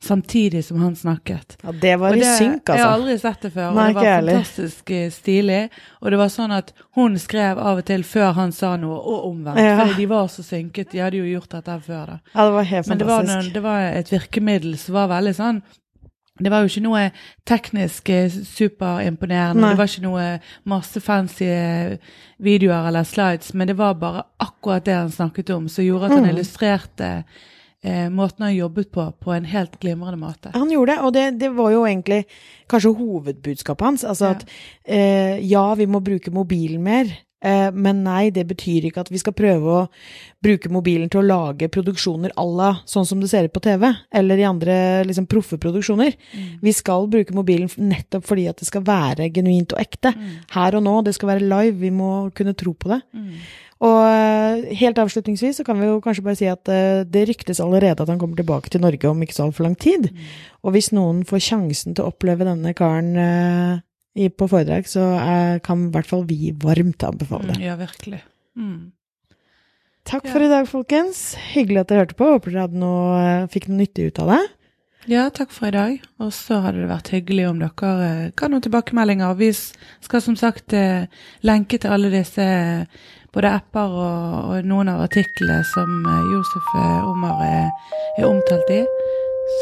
samtidig 0.03 0.65
som 0.65 0.81
han 0.81 0.95
snakket. 0.95 1.55
ja, 1.63 1.71
det 1.71 1.95
var 2.01 2.11
Og 2.11 2.17
i 2.17 2.19
det, 2.19 2.35
synk, 2.37 2.67
Jeg 2.67 2.81
har 2.81 2.89
altså. 2.89 2.99
aldri 2.99 3.17
sett 3.21 3.41
det 3.41 3.51
før, 3.53 3.71
Nei, 3.77 3.87
og 3.87 3.95
det 3.95 4.03
var 4.03 4.27
fantastisk 4.27 4.89
eh, 4.91 5.09
stilig. 5.13 5.61
Og 6.01 6.11
det 6.11 6.19
var 6.19 6.31
sånn 6.33 6.51
at 6.57 6.73
hun 6.97 7.19
skrev 7.21 7.59
av 7.61 7.79
og 7.79 7.85
til 7.87 8.03
før 8.03 8.31
han 8.33 8.51
sa 8.51 8.75
noe, 8.81 8.97
og 8.97 9.27
omvendt. 9.31 9.61
Ja. 9.63 9.77
Fordi 9.79 9.99
de 10.01 10.07
var 10.11 10.27
så 10.33 10.43
synket. 10.43 10.91
De 10.91 10.99
hadde 11.05 11.21
jo 11.21 11.29
gjort 11.31 11.53
dette 11.55 11.79
før, 11.85 12.15
da. 12.15 12.19
Ja, 12.33 12.45
det 12.49 12.55
var 12.57 12.63
helt 12.73 12.87
Men 12.91 12.97
det 12.97 13.07
var, 13.07 13.21
fantastisk. 13.21 13.45
Men 13.45 13.53
det 13.53 13.63
var 13.69 13.87
et 14.01 14.11
virkemiddel 14.11 14.77
som 14.77 14.99
var 14.99 15.07
veldig 15.15 15.35
sånn 15.37 15.61
Det 16.43 16.51
var 16.51 16.61
jo 16.65 16.71
ikke 16.71 16.83
noe 16.87 17.03
teknisk 17.45 18.09
eh, 18.09 18.29
superimponerende. 18.29 19.61
Nei. 19.61 19.69
Det 19.73 19.77
var 19.81 19.89
ikke 19.91 20.03
noe 20.05 20.25
masse 20.69 21.01
fancy 21.03 21.45
eh, 21.45 21.97
videoer 22.41 22.87
eller 22.89 23.03
slides, 23.07 23.53
men 23.53 23.67
det 23.71 23.77
var 23.79 23.93
bare 24.01 24.23
akkurat 24.41 24.85
det 24.85 24.95
han 24.97 25.11
snakket 25.13 25.49
om, 25.55 25.67
som 25.69 25.85
gjorde 25.85 26.05
at 26.09 26.11
han 26.17 26.23
Mm. 26.25 26.29
illustrerte 26.35 27.23
eh, 27.83 28.09
måten 28.09 28.43
han 28.45 28.55
jobbet 28.55 28.91
på, 28.93 29.07
på 29.19 29.33
en 29.33 29.45
helt 29.45 29.79
glimrende 29.79 30.17
måte. 30.21 30.51
Han 30.53 30.69
gjorde 30.69 30.95
det, 30.95 31.01
og 31.01 31.13
det, 31.13 31.39
det 31.39 31.49
var 31.57 31.71
jo 31.71 31.85
egentlig 31.85 32.25
kanskje 32.69 32.95
hovedbudskapet 32.97 33.85
hans. 33.85 34.03
Altså 34.03 34.25
Ja. 34.25 34.31
at 34.31 34.45
eh, 34.85 35.39
ja, 35.49 35.73
vi 35.75 35.85
må 35.85 35.99
bruke 35.99 36.31
mobilen 36.31 36.83
mer, 36.83 37.05
eh, 37.05 37.17
men 37.41 38.03
nei, 38.05 38.29
det 38.33 38.43
betyr 38.49 38.85
ikke 38.85 39.01
at 39.01 39.09
vi 39.09 39.17
skal 39.21 39.33
prøve 39.33 39.71
å 39.73 39.85
bruke 40.43 40.69
mobilen 40.73 41.09
til 41.09 41.21
å 41.21 41.25
lage 41.25 41.69
produksjoner 41.73 42.35
à 42.37 42.45
la 42.45 42.69
sånn 42.89 43.07
som 43.09 43.21
det 43.21 43.31
ser 43.31 43.47
ut 43.47 43.55
på 43.55 43.63
TV, 43.65 43.87
eller 44.13 44.41
i 44.41 44.45
andre 44.45 44.75
liksom 45.07 45.25
proffe 45.31 45.57
produksjoner. 45.61 46.13
Vi 46.61 46.73
skal 46.77 47.09
bruke 47.09 47.33
mobilen 47.37 47.71
nettopp 47.81 48.27
fordi 48.29 48.45
at 48.51 48.61
det 48.61 48.69
skal 48.69 48.85
være 48.85 49.31
genuint 49.33 49.73
og 49.73 49.81
ekte. 49.81 50.13
Her 50.53 50.77
og 50.77 50.85
nå, 50.85 50.95
det 51.07 51.15
skal 51.17 51.33
være 51.33 51.49
live, 51.49 51.79
vi 51.81 51.91
må 51.93 52.13
kunne 52.37 52.53
tro 52.57 52.75
på 52.77 52.93
det. 52.93 53.01
Og 53.81 53.97
eh, 54.05 54.73
helt 54.77 54.99
avslutningsvis 55.01 55.57
så 55.61 55.65
kan 55.65 55.79
vi 55.81 55.87
jo 55.89 56.01
kanskje 56.05 56.23
bare 56.25 56.37
si 56.37 56.49
at 56.49 56.69
eh, 56.69 57.01
det 57.09 57.25
ryktes 57.31 57.61
allerede 57.63 58.03
at 58.03 58.11
han 58.13 58.19
kommer 58.21 58.37
tilbake 58.37 58.69
til 58.69 58.83
Norge 58.83 59.09
om 59.09 59.23
ikke 59.25 59.33
så 59.33 59.47
altfor 59.47 59.65
lang 59.65 59.77
tid. 59.81 60.11
Og 60.61 60.75
hvis 60.75 60.91
noen 60.93 61.23
får 61.25 61.41
sjansen 61.47 61.97
til 61.97 62.05
å 62.05 62.11
oppleve 62.13 62.45
denne 62.45 62.75
karen 62.77 63.15
eh, 63.17 63.81
i, 64.15 64.27
på 64.29 64.47
foredrag, 64.51 64.87
så 64.91 65.05
jeg 65.15 65.61
kan 65.63 65.85
i 65.87 65.91
hvert 65.93 66.07
fall 66.09 66.25
vi 66.27 66.51
varmt 66.59 67.03
anbefale 67.07 67.47
det. 67.53 67.59
Mm, 67.61 67.63
ja, 67.67 67.75
virkelig. 67.79 68.21
Mm. 68.59 68.91
Takk 70.03 70.25
Ja. 70.25 70.31
for 70.33 70.41
i 70.43 70.49
dag, 70.49 70.65
folkens. 70.67 71.35
Hyggelig 71.53 71.79
at 71.83 71.87
dere 71.91 72.01
hørte 72.05 72.17
på. 72.19 72.31
Håper 72.33 72.51
dere 72.57 72.73
noe, 72.73 73.19
eh, 73.21 73.47
fikk 73.53 73.67
noe 73.69 73.77
nyttig 73.83 74.07
ut 74.09 74.19
av 74.19 74.31
det. 74.33 74.41
Ja, 75.07 75.29
takk 75.29 75.51
for 75.53 75.67
i 75.67 75.71
dag. 75.71 75.99
Og 76.19 76.31
så 76.33 76.59
hadde 76.61 76.81
det 76.81 76.89
vært 76.89 77.09
hyggelig 77.13 77.47
om 77.49 77.59
dere 77.61 77.91
eh, 78.25 78.31
ga 78.35 78.47
noen 78.49 78.61
tilbakemeldinger. 78.65 79.37
Vi 79.37 79.51
skal 79.53 80.21
som 80.21 80.35
sagt 80.35 80.73
eh, 80.73 81.05
lenke 81.43 81.79
til 81.79 81.89
alle 81.93 82.09
disse 82.11 82.87
både 83.31 83.53
apper 83.61 83.87
og, 83.95 84.51
og 84.57 84.65
noen 84.67 84.89
av 84.91 85.05
artiklene 85.05 85.61
som 85.71 86.03
Josef 86.33 86.73
Omar 87.07 87.39
er, 87.47 87.69
er 88.19 88.27
omtalt 88.27 88.69
i. 88.75 88.83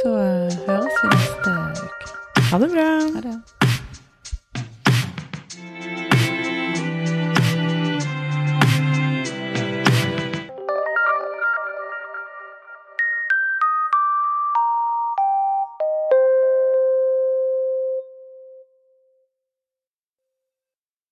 Så 0.01 0.15
høres 0.65 0.99
vi 1.03 1.13
neste 1.13 1.55
uke. 1.85 2.13
Ha 2.49 2.57
det 2.65 2.71
bra. 2.73 2.89
Ha 3.13 3.21
det. 3.27 3.58